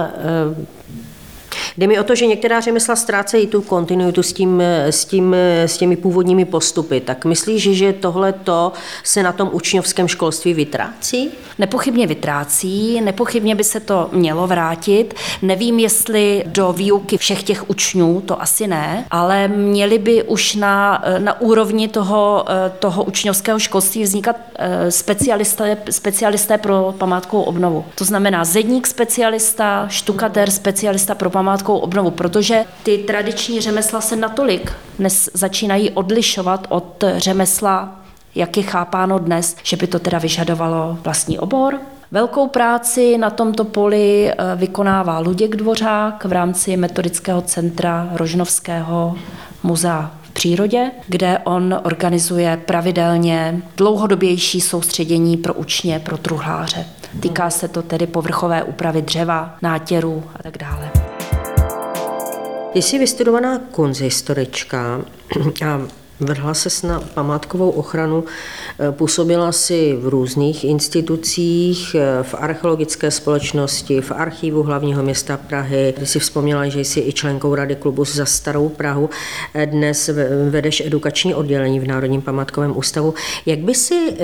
Jde 1.76 1.86
mi 1.86 2.00
o 2.00 2.04
to, 2.04 2.14
že 2.14 2.26
některá 2.26 2.60
řemesla 2.60 2.96
ztrácejí 2.96 3.46
tu 3.46 3.62
kontinuitu 3.62 4.22
s, 4.22 4.32
tím, 4.32 4.60
s, 4.60 5.04
tím, 5.04 5.34
s 5.34 5.78
těmi 5.78 5.96
původními 5.96 6.44
postupy. 6.44 7.00
Tak 7.00 7.24
myslíš, 7.24 7.62
že 7.62 7.92
tohle 7.92 8.32
to 8.32 8.72
se 9.04 9.22
na 9.22 9.32
tom 9.32 9.50
učňovském 9.52 10.08
školství 10.08 10.54
vytrácí? 10.54 11.30
Nepochybně 11.58 12.06
vytrácí, 12.06 13.00
nepochybně 13.00 13.54
by 13.54 13.64
se 13.64 13.80
to 13.80 14.08
mělo 14.12 14.46
vrátit. 14.46 15.14
Nevím, 15.42 15.78
jestli 15.78 16.44
do 16.46 16.72
výuky 16.72 17.16
všech 17.18 17.42
těch 17.42 17.70
učňů, 17.70 18.22
to 18.26 18.42
asi 18.42 18.66
ne, 18.66 19.04
ale 19.10 19.48
měli 19.48 19.98
by 19.98 20.22
už 20.22 20.54
na, 20.54 21.04
na 21.18 21.40
úrovni 21.40 21.88
toho, 21.88 22.44
toho 22.78 23.04
učňovského 23.04 23.58
školství 23.58 24.02
vznikat 24.02 24.36
eh, 24.56 24.90
specialisté, 24.90 25.76
specialisté 25.90 26.58
pro 26.58 26.94
památkovou 26.98 27.42
obnovu. 27.42 27.84
To 27.94 28.04
znamená 28.04 28.44
zedník 28.44 28.86
specialista, 28.86 29.88
štukater 29.88 30.50
specialista 30.50 31.14
pro 31.14 31.30
památkovou 31.30 31.61
památkovou 31.62 31.78
obnovu, 31.78 32.10
protože 32.10 32.64
ty 32.82 32.98
tradiční 32.98 33.60
řemesla 33.60 34.00
se 34.00 34.16
natolik 34.16 34.72
dnes 34.98 35.30
začínají 35.34 35.90
odlišovat 35.90 36.66
od 36.68 37.04
řemesla, 37.16 38.00
jak 38.34 38.56
je 38.56 38.62
chápáno 38.62 39.18
dnes, 39.18 39.56
že 39.62 39.76
by 39.76 39.86
to 39.86 39.98
teda 39.98 40.18
vyžadovalo 40.18 40.98
vlastní 41.04 41.38
obor, 41.38 41.78
Velkou 42.12 42.48
práci 42.48 43.18
na 43.18 43.30
tomto 43.30 43.64
poli 43.64 44.28
eh, 44.28 44.34
vykonává 44.56 45.18
Luděk 45.18 45.56
Dvořák 45.56 46.24
v 46.24 46.32
rámci 46.32 46.76
metodického 46.76 47.42
centra 47.42 48.08
Rožnovského 48.12 49.14
muzea 49.62 50.10
v 50.22 50.30
přírodě, 50.30 50.90
kde 51.08 51.38
on 51.44 51.80
organizuje 51.84 52.56
pravidelně 52.66 53.62
dlouhodobější 53.76 54.60
soustředění 54.60 55.36
pro 55.36 55.54
učně, 55.54 55.98
pro 55.98 56.18
truhláře. 56.18 56.84
Týká 57.20 57.50
se 57.50 57.68
to 57.68 57.82
tedy 57.82 58.06
povrchové 58.06 58.62
úpravy 58.62 59.02
dřeva, 59.02 59.56
nátěrů 59.62 60.22
a 60.36 60.42
tak 60.42 60.58
dále. 60.58 61.11
Jsi 62.74 62.98
vystudovaná 62.98 63.58
konzistorička 63.58 65.04
a 65.66 65.80
Vrhla 66.22 66.54
se 66.54 66.86
na 66.86 67.00
památkovou 67.00 67.70
ochranu, 67.70 68.24
eh, 68.78 68.92
působila 68.92 69.52
si 69.52 69.96
v 70.00 70.08
různých 70.08 70.64
institucích, 70.64 71.96
eh, 71.98 72.22
v 72.22 72.34
archeologické 72.34 73.10
společnosti, 73.10 74.00
v 74.00 74.10
archivu 74.10 74.62
hlavního 74.62 75.02
města 75.02 75.36
Prahy. 75.36 75.94
Ty 75.98 76.06
si 76.06 76.18
vzpomněla, 76.18 76.68
že 76.68 76.80
jsi 76.80 77.00
i 77.00 77.12
členkou 77.12 77.54
Rady 77.54 77.76
klubu 77.76 78.04
za 78.04 78.24
Starou 78.24 78.68
Prahu. 78.68 79.10
Eh, 79.54 79.66
dnes 79.66 80.10
vedeš 80.50 80.80
edukační 80.86 81.34
oddělení 81.34 81.80
v 81.80 81.86
Národním 81.86 82.22
památkovém 82.22 82.76
ústavu. 82.76 83.14
Jak 83.46 83.58
by 83.58 83.74
si 83.74 84.16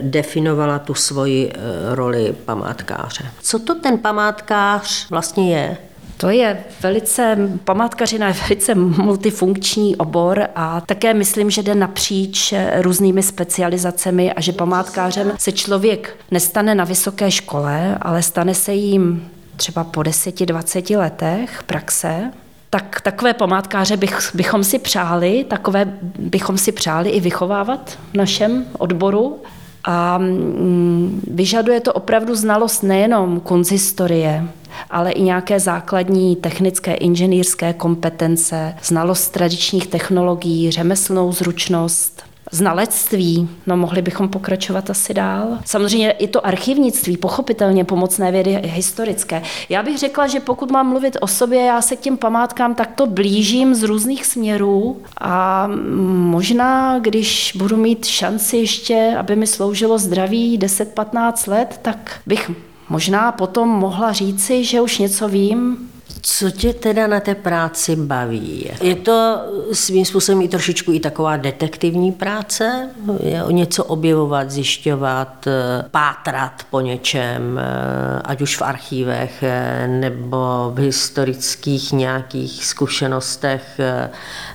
definovala 0.00 0.78
tu 0.78 0.94
svoji 0.94 1.52
roli 1.90 2.34
památkáře? 2.44 3.24
Co 3.42 3.58
to 3.58 3.74
ten 3.74 3.98
památkář 3.98 5.10
vlastně 5.10 5.56
je? 5.56 5.89
To 6.20 6.30
je 6.30 6.64
velice, 6.82 7.38
památkařina 7.64 8.28
je 8.28 8.34
velice 8.48 8.74
multifunkční 8.74 9.96
obor 9.96 10.46
a 10.54 10.80
také 10.80 11.14
myslím, 11.14 11.50
že 11.50 11.62
jde 11.62 11.74
napříč 11.74 12.54
různými 12.80 13.22
specializacemi 13.22 14.32
a 14.32 14.40
že 14.40 14.52
památkářem 14.52 15.32
se 15.38 15.52
člověk 15.52 16.16
nestane 16.30 16.74
na 16.74 16.84
vysoké 16.84 17.30
škole, 17.30 17.98
ale 18.02 18.22
stane 18.22 18.54
se 18.54 18.74
jim 18.74 19.28
třeba 19.56 19.84
po 19.84 20.00
10-20 20.00 20.98
letech 20.98 21.62
praxe, 21.62 22.32
tak 22.70 23.00
takové 23.00 23.34
památkáře 23.34 23.96
bych, 23.96 24.30
bychom 24.34 24.64
si 24.64 24.78
přáli, 24.78 25.44
takové 25.48 25.84
bychom 26.18 26.58
si 26.58 26.72
přáli 26.72 27.10
i 27.10 27.20
vychovávat 27.20 27.98
v 28.12 28.16
našem 28.16 28.64
odboru. 28.78 29.38
A 29.84 30.18
mm, 30.18 31.22
vyžaduje 31.30 31.80
to 31.80 31.92
opravdu 31.92 32.34
znalost 32.34 32.82
nejenom 32.82 33.40
konzistorie, 33.40 34.48
ale 34.90 35.12
i 35.12 35.22
nějaké 35.22 35.60
základní 35.60 36.36
technické 36.36 36.94
inženýrské 36.94 37.72
kompetence, 37.72 38.74
znalost 38.82 39.28
tradičních 39.28 39.86
technologií, 39.86 40.70
řemeslnou 40.70 41.32
zručnost, 41.32 42.22
znalectví, 42.52 43.48
no 43.66 43.76
mohli 43.76 44.02
bychom 44.02 44.28
pokračovat 44.28 44.90
asi 44.90 45.14
dál. 45.14 45.58
Samozřejmě 45.64 46.10
i 46.10 46.28
to 46.28 46.46
archivnictví, 46.46 47.16
pochopitelně 47.16 47.84
pomocné 47.84 48.32
vědy 48.32 48.60
historické. 48.64 49.42
Já 49.68 49.82
bych 49.82 49.98
řekla, 49.98 50.26
že 50.26 50.40
pokud 50.40 50.70
mám 50.70 50.88
mluvit 50.88 51.16
o 51.20 51.26
sobě, 51.26 51.60
já 51.60 51.82
se 51.82 51.96
k 51.96 52.00
těm 52.00 52.16
památkám 52.16 52.74
takto 52.74 53.06
blížím 53.06 53.74
z 53.74 53.82
různých 53.82 54.26
směrů 54.26 55.02
a 55.20 55.68
možná, 56.06 56.98
když 56.98 57.52
budu 57.58 57.76
mít 57.76 58.06
šanci 58.06 58.56
ještě, 58.56 59.14
aby 59.18 59.36
mi 59.36 59.46
sloužilo 59.46 59.98
zdraví 59.98 60.58
10-15 60.58 61.50
let, 61.50 61.78
tak 61.82 62.20
bych 62.26 62.50
možná 62.90 63.32
potom 63.32 63.68
mohla 63.68 64.12
říci, 64.12 64.64
že 64.64 64.80
už 64.80 64.98
něco 64.98 65.28
vím, 65.28 65.90
co 66.22 66.50
tě 66.50 66.72
teda 66.72 67.06
na 67.06 67.20
té 67.20 67.34
práci 67.34 67.96
baví? 67.96 68.70
Je 68.80 68.96
to 68.96 69.36
svým 69.72 70.04
způsobem 70.04 70.42
i 70.42 70.48
trošičku 70.48 70.92
i 70.92 71.00
taková 71.00 71.36
detektivní 71.36 72.12
práce? 72.12 72.90
Je 73.22 73.44
o 73.44 73.50
něco 73.50 73.84
objevovat, 73.84 74.50
zjišťovat, 74.50 75.48
pátrat 75.90 76.52
po 76.70 76.80
něčem, 76.80 77.60
ať 78.24 78.40
už 78.40 78.56
v 78.56 78.62
archívech 78.62 79.44
nebo 79.86 80.72
v 80.74 80.78
historických 80.78 81.92
nějakých 81.92 82.64
zkušenostech, 82.64 83.80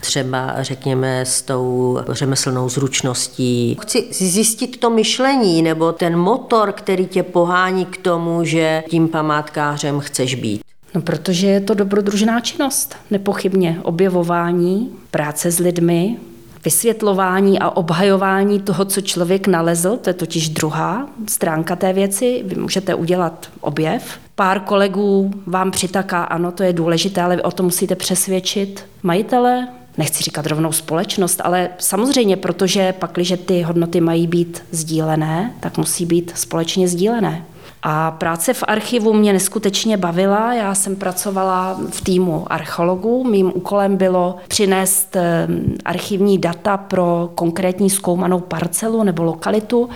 třeba 0.01 0.55
řekněme 0.59 1.25
s 1.25 1.41
tou 1.41 1.99
řemeslnou 2.09 2.69
zručností. 2.69 3.77
Chci 3.81 4.07
zjistit 4.11 4.79
to 4.79 4.89
myšlení 4.89 5.61
nebo 5.61 5.91
ten 5.91 6.17
motor, 6.17 6.71
který 6.71 7.07
tě 7.07 7.23
pohání 7.23 7.85
k 7.85 7.97
tomu, 7.97 8.43
že 8.43 8.83
tím 8.89 9.07
památkářem 9.07 9.99
chceš 9.99 10.35
být. 10.35 10.61
No, 10.95 11.01
protože 11.01 11.47
je 11.47 11.61
to 11.61 11.73
dobrodružná 11.73 12.39
činnost, 12.39 12.95
nepochybně. 13.11 13.79
Objevování, 13.83 14.89
práce 15.11 15.51
s 15.51 15.59
lidmi, 15.59 16.17
vysvětlování 16.65 17.59
a 17.59 17.69
obhajování 17.69 18.59
toho, 18.59 18.85
co 18.85 19.01
člověk 19.01 19.47
nalezl, 19.47 19.97
to 19.97 20.09
je 20.09 20.13
totiž 20.13 20.49
druhá 20.49 21.07
stránka 21.29 21.75
té 21.75 21.93
věci. 21.93 22.43
Vy 22.45 22.55
můžete 22.55 22.95
udělat 22.95 23.49
objev. 23.61 24.19
Pár 24.35 24.59
kolegů 24.59 25.31
vám 25.45 25.71
přitaká, 25.71 26.23
ano, 26.23 26.51
to 26.51 26.63
je 26.63 26.73
důležité, 26.73 27.21
ale 27.21 27.35
vy 27.35 27.41
o 27.41 27.51
to 27.51 27.63
musíte 27.63 27.95
přesvědčit 27.95 28.85
majitele, 29.03 29.67
nechci 29.97 30.23
říkat 30.23 30.45
rovnou 30.45 30.71
společnost, 30.71 31.41
ale 31.43 31.69
samozřejmě, 31.77 32.37
protože 32.37 32.93
pakliže 32.93 33.37
ty 33.37 33.61
hodnoty 33.61 34.01
mají 34.01 34.27
být 34.27 34.63
sdílené, 34.71 35.53
tak 35.59 35.77
musí 35.77 36.05
být 36.05 36.31
společně 36.35 36.87
sdílené. 36.87 37.45
A 37.87 38.11
práce 38.11 38.53
v 38.53 38.63
archivu 38.67 39.13
mě 39.13 39.33
neskutečně 39.33 39.97
bavila. 39.97 40.53
Já 40.53 40.75
jsem 40.75 40.95
pracovala 40.95 41.79
v 41.91 42.01
týmu 42.01 42.45
archeologů. 42.53 43.23
Mým 43.23 43.51
úkolem 43.55 43.97
bylo 43.97 44.35
přinést 44.47 45.15
eh, 45.15 45.47
archivní 45.85 46.37
data 46.37 46.77
pro 46.77 47.29
konkrétní 47.35 47.89
zkoumanou 47.89 48.39
parcelu 48.39 49.03
nebo 49.03 49.23
lokalitu. 49.23 49.89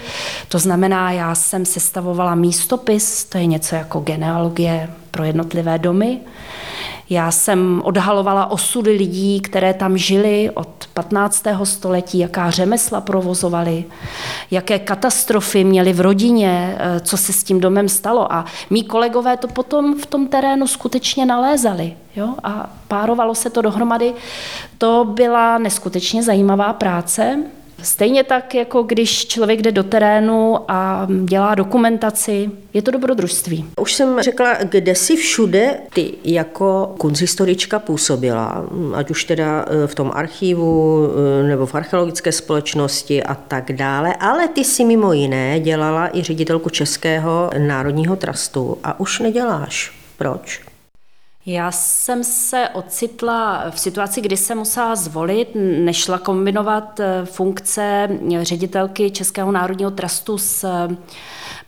To 0.50 0.60
znamená, 0.60 1.12
já 1.12 1.36
jsem 1.36 1.66
sestavovala 1.66 2.36
místopis, 2.36 3.26
to 3.26 3.38
je 3.38 3.46
něco 3.46 3.76
jako 3.76 4.00
genealogie 4.00 4.90
pro 5.12 5.24
jednotlivé 5.24 5.80
domy. 5.80 6.20
Já 7.10 7.32
jsem 7.32 7.82
odhalovala 7.86 8.52
osudy 8.52 8.92
lidí, 8.92 9.40
které 9.40 9.74
tam 9.74 9.98
žili 9.98 10.52
od 10.54 10.88
15. 10.94 11.44
století, 11.64 12.20
jaká 12.20 12.50
řemesla 12.50 13.02
provozovali, 13.02 13.86
jaké 14.52 14.80
katastrofy 14.80 15.64
měli 15.64 15.94
v 15.94 16.02
rodině, 16.02 16.78
eh, 16.80 17.00
co 17.00 17.18
se 17.18 17.34
s 17.34 17.44
tím 17.44 17.60
domem 17.60 17.90
stalo. 17.90 18.34
A 18.34 18.46
mý 18.70 18.84
kolegové 18.84 19.38
to 19.38 19.48
potom 19.48 19.96
v 20.00 20.06
tom 20.06 20.28
terénu 20.28 20.68
skutečně 20.68 21.26
nalézali. 21.26 21.94
Jo? 22.16 22.36
A 22.44 22.70
párovalo 22.88 23.36
se 23.36 23.50
to 23.50 23.62
dohromady. 23.62 24.14
To 24.78 25.06
byla 25.10 25.58
neskutečně 25.58 26.24
zajímavá 26.24 26.74
práce. 26.74 27.44
Stejně 27.84 28.24
tak, 28.24 28.56
jako 28.56 28.84
když 28.84 29.28
člověk 29.28 29.62
jde 29.62 29.72
do 29.72 29.84
terénu 29.84 30.58
a 30.68 31.08
dělá 31.24 31.56
dokumentaci, 31.56 32.52
je 32.74 32.82
to 32.82 32.92
dobrodružství. 32.92 33.66
Už 33.82 33.94
jsem 33.94 34.22
řekla, 34.22 34.58
kde 34.64 34.96
si 34.96 35.16
všude 35.16 35.78
ty 35.94 36.14
jako 36.24 36.96
kunzhistorička 36.98 37.80
působila, 37.80 38.66
ať 38.94 39.12
už 39.12 39.24
teda 39.24 39.66
e, 39.70 39.88
v 39.88 39.96
tom 39.96 40.12
archivu 40.14 41.08
e, 41.40 41.48
nebo 41.48 41.66
v 41.66 41.76
archeologické 41.76 42.32
společnosti 42.32 43.24
a 43.24 43.36
tak 43.36 43.72
dále, 43.72 44.16
ale 44.20 44.48
ty 44.48 44.64
si 44.64 44.86
mimo 44.86 45.14
jiné 45.14 45.60
dělala 45.60 46.18
i 46.18 46.24
ředitelku 46.24 46.70
Českého 46.70 47.50
národního 47.58 48.16
trastu 48.16 48.78
a 48.84 49.00
už 49.00 49.20
neděláš. 49.20 49.92
Proč? 50.18 50.69
Já 51.52 51.72
jsem 51.72 52.24
se 52.24 52.70
ocitla 52.74 53.66
v 53.70 53.80
situaci, 53.80 54.22
kdy 54.22 54.38
jsem 54.38 54.58
musela 54.58 54.96
zvolit, 54.96 55.48
nešla 55.56 56.18
kombinovat 56.18 57.00
eh, 57.00 57.26
funkce 57.26 58.10
ředitelky 58.42 59.12
Českého 59.12 59.52
národního 59.52 59.92
trastu 59.92 60.38
s 60.38 60.64
eh, 60.64 60.96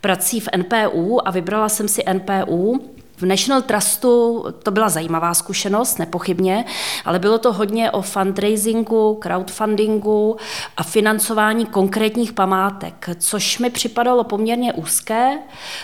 prací 0.02 0.40
v 0.40 0.50
NPU 0.58 1.28
a 1.28 1.32
vybrala 1.32 1.70
jsem 1.70 1.88
si 1.88 2.04
NPU. 2.14 2.80
V 3.18 3.26
National 3.26 3.62
Trustu 3.62 4.46
to 4.64 4.72
byla 4.72 4.90
zajímavá 4.90 5.34
zkušenost, 5.34 6.00
nepochybně, 6.00 6.66
ale 7.06 7.20
bylo 7.20 7.38
to 7.38 7.54
hodně 7.54 7.92
o 7.92 8.02
fundraisingu, 8.02 9.18
crowdfundingu 9.22 10.38
a 10.78 10.84
financování 10.84 11.66
konkrétních 11.66 12.34
památek, 12.34 13.10
což 13.20 13.60
mi 13.60 13.70
připadalo 13.70 14.24
poměrně 14.24 14.74
úzké, 14.74 15.40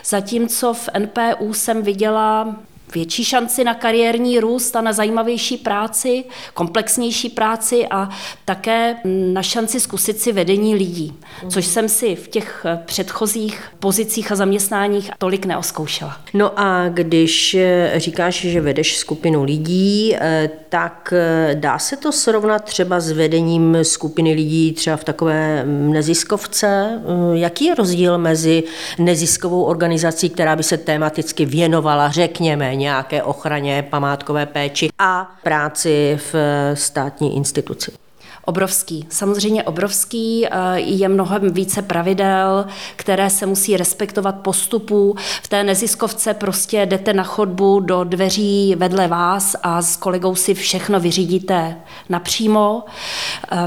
zatímco 0.06 0.74
v 0.74 0.90
NPU 1.00 1.54
jsem 1.54 1.82
viděla 1.82 2.56
větší 2.94 3.24
šanci 3.24 3.64
na 3.64 3.74
kariérní 3.74 4.40
růst 4.40 4.76
a 4.76 4.82
na 4.82 4.94
zajímavější 4.94 5.58
práci, 5.58 6.24
komplexnější 6.54 7.30
práci 7.30 7.88
a 7.88 8.10
také 8.46 8.96
na 9.34 9.44
šanci 9.44 9.80
zkusit 9.80 10.20
si 10.20 10.32
vedení 10.32 10.76
lidí, 10.76 11.14
což 11.50 11.66
jsem 11.66 11.90
si 11.90 12.16
v 12.16 12.28
těch 12.28 12.66
předchozích 12.86 13.62
pozicích 13.80 14.32
a 14.32 14.36
zaměstnáních 14.36 15.12
tolik 15.18 15.46
neoskoušela. 15.46 16.18
No 16.34 16.60
a 16.60 16.90
když 16.90 17.54
eh, 17.54 17.92
říkáš, 17.96 18.42
že 18.42 18.62
vedeš 18.62 18.98
skupinu 18.98 19.44
lidí, 19.44 20.16
eh, 20.16 20.50
tak 20.70 21.14
eh, 21.16 21.56
dá 21.56 21.80
se 21.80 21.98
to 21.98 22.12
srovnat 22.12 22.64
třeba 22.64 23.00
s 23.00 23.12
vedením 23.12 23.78
skupiny 23.82 24.34
lidí 24.34 24.74
třeba 24.74 24.98
v 24.98 25.04
takové 25.04 25.64
neziskovce? 25.66 27.02
Jaký 27.34 27.66
je 27.66 27.76
rozdíl 27.76 28.18
mezi 28.18 28.64
neziskovou 29.00 29.64
organizací, 29.64 30.30
která 30.30 30.56
by 30.56 30.64
se 30.64 30.78
tematicky 30.78 31.46
věnovala, 31.46 32.12
řekněme, 32.12 32.76
nějaké 32.78 33.24
ochraně, 33.24 33.88
památkové 33.90 34.46
péči 34.46 34.90
a 35.00 35.36
práci 35.44 36.20
v 36.32 36.36
státní 36.74 37.36
instituci 37.36 38.07
obrovský. 38.48 39.08
Samozřejmě 39.10 39.64
obrovský, 39.64 40.46
eh, 40.46 40.50
je 40.76 41.10
mnohem 41.10 41.52
více 41.54 41.82
pravidel, 41.82 42.66
které 42.96 43.30
se 43.30 43.46
musí 43.46 43.78
respektovat 43.78 44.36
postupů. 44.36 45.16
V 45.44 45.48
té 45.48 45.64
neziskovce 45.64 46.34
prostě 46.34 46.86
jdete 46.86 47.14
na 47.14 47.24
chodbu 47.24 47.80
do 47.80 48.04
dveří 48.04 48.76
vedle 48.78 49.08
vás 49.08 49.56
a 49.64 49.82
s 49.82 49.96
kolegou 49.96 50.36
si 50.36 50.54
všechno 50.54 51.00
vyřídíte 51.00 51.76
napřímo. 52.10 52.84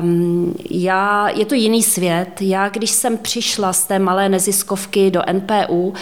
Um, 0.01 0.55
já, 0.71 1.29
je 1.29 1.47
to 1.47 1.55
jiný 1.55 1.83
svět. 1.83 2.43
Já, 2.43 2.69
když 2.69 2.91
jsem 2.91 3.19
přišla 3.19 3.73
z 3.73 3.85
té 3.85 3.99
malé 3.99 4.29
neziskovky 4.29 5.11
do 5.11 5.23
NPU, 5.33 5.95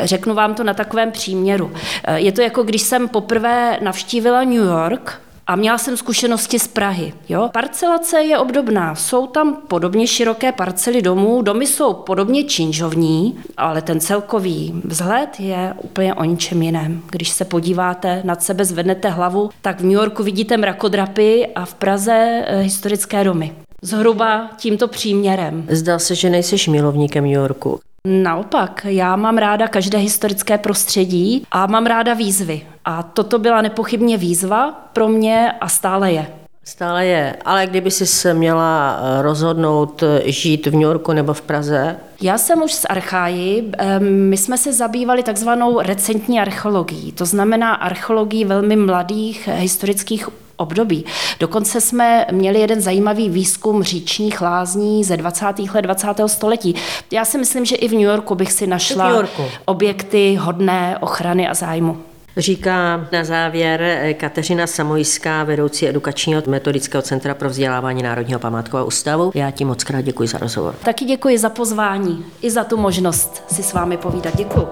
řeknu 0.00 0.34
vám 0.34 0.54
to 0.54 0.64
na 0.64 0.74
takovém 0.74 1.10
příměru. 1.10 1.72
Eh, 2.04 2.20
je 2.20 2.32
to 2.32 2.40
jako 2.40 2.62
když 2.62 2.82
jsem 2.82 3.08
poprvé 3.08 3.78
navštívila 3.82 4.44
New 4.44 4.64
York, 4.64 5.25
A 5.46 5.56
měla 5.56 5.78
jsem 5.78 5.96
zkušenosti 5.96 6.58
z 6.58 6.68
Prahy. 6.68 7.12
Jo? 7.28 7.48
Parcelace 7.52 8.22
je 8.22 8.38
obdobná. 8.38 8.94
Jsou 8.94 9.26
tam 9.26 9.56
podobně 9.68 10.06
široké 10.06 10.52
parcely 10.52 11.02
domů, 11.02 11.42
domy 11.42 11.66
jsou 11.66 11.92
podobně 11.92 12.44
činžovní, 12.44 13.38
ale 13.56 13.82
ten 13.82 14.00
celkový 14.00 14.82
vzhled 14.84 15.40
je 15.40 15.74
úplně 15.82 16.14
o 16.14 16.24
ničem 16.24 16.62
jiném. 16.62 17.02
Když 17.10 17.28
se 17.28 17.44
podíváte 17.44 18.22
nad 18.24 18.42
sebe, 18.42 18.64
zvednete 18.64 19.08
hlavu, 19.08 19.50
tak 19.62 19.80
v 19.80 19.84
New 19.84 19.92
Yorku 19.92 20.22
vidíte 20.22 20.56
mrakodrapy 20.56 21.46
a 21.54 21.64
v 21.64 21.74
Praze 21.74 22.44
eh, 22.46 22.60
historické 22.60 23.24
domy. 23.24 23.65
Zhruba 23.86 24.50
tímto 24.56 24.88
příměrem. 24.88 25.66
Zdá 25.70 25.98
se, 25.98 26.14
že 26.14 26.30
nejsi 26.30 26.70
milovníkem 26.70 27.24
New 27.24 27.32
Yorku. 27.32 27.80
Naopak, 28.06 28.86
já 28.88 29.16
mám 29.16 29.38
ráda 29.38 29.68
každé 29.68 29.98
historické 29.98 30.58
prostředí 30.58 31.46
a 31.50 31.66
mám 31.66 31.86
ráda 31.86 32.14
výzvy. 32.14 32.66
A 32.84 33.02
toto 33.02 33.38
byla 33.38 33.62
nepochybně 33.62 34.16
výzva 34.16 34.88
pro 34.92 35.08
mě 35.08 35.52
a 35.60 35.68
stále 35.68 36.12
je. 36.12 36.26
Stále 36.64 37.06
je, 37.06 37.36
ale 37.44 37.66
kdyby 37.66 37.90
si 37.90 38.06
se 38.06 38.34
měla 38.34 38.98
eh, 38.98 39.22
rozhodnout 39.22 40.02
eh, 40.02 40.22
žít 40.32 40.66
v 40.66 40.72
New 40.72 40.82
Yorku 40.82 41.12
nebo 41.12 41.34
v 41.34 41.42
Praze? 41.42 41.96
Já 42.20 42.38
jsem 42.38 42.62
už 42.62 42.74
z 42.74 42.84
archáji. 42.84 43.72
My 43.98 44.36
jsme 44.36 44.58
se 44.58 44.72
zabývali 44.72 45.22
takzvanou 45.22 45.80
recentní 45.80 46.40
archeologií, 46.40 47.12
to 47.12 47.24
znamená 47.26 47.74
archeologií 47.74 48.44
velmi 48.44 48.76
mladých 48.76 49.48
historických 49.52 50.28
období. 50.56 51.04
Dokonce 51.40 51.80
jsme 51.80 52.26
měli 52.32 52.60
jeden 52.60 52.80
zajímavý 52.80 53.30
výzkum 53.30 53.82
říčních 53.82 54.40
lázní 54.40 55.04
ze 55.04 55.16
20. 55.16 55.44
let 55.74 55.82
20. 55.82 56.08
století. 56.26 56.74
Já 57.10 57.24
si 57.24 57.38
myslím, 57.38 57.64
že 57.64 57.76
i 57.76 57.88
v 57.88 57.92
New 57.92 58.00
Yorku 58.00 58.34
bych 58.34 58.52
si 58.52 58.66
našla 58.66 59.22
objekty 59.64 60.36
hodné 60.40 60.98
ochrany 61.00 61.48
a 61.48 61.54
zájmu. 61.54 61.96
Říká 62.36 63.08
na 63.12 63.24
závěr 63.24 63.82
eh, 63.82 64.14
Kateřina 64.14 64.66
Samojská, 64.66 65.44
vedoucí 65.44 65.88
edukačního 65.88 66.42
metodického 66.46 67.02
centra 67.02 67.34
pro 67.34 67.48
vzdělávání 67.48 68.02
Národního 68.02 68.40
památkového 68.40 68.86
ústavu. 68.86 69.30
Já 69.34 69.50
ti 69.50 69.64
moc 69.64 69.84
krát 69.84 70.00
děkuji 70.00 70.28
za 70.28 70.38
rozhovor. 70.38 70.74
Taky 70.84 71.04
děkuji 71.04 71.38
za 71.38 71.48
pozvání 71.48 72.24
i 72.42 72.50
za 72.50 72.64
tu 72.64 72.76
možnost 72.76 73.42
si 73.52 73.62
s 73.62 73.72
vámi 73.72 73.96
povídat. 73.96 74.36
Děkuji. 74.36 74.68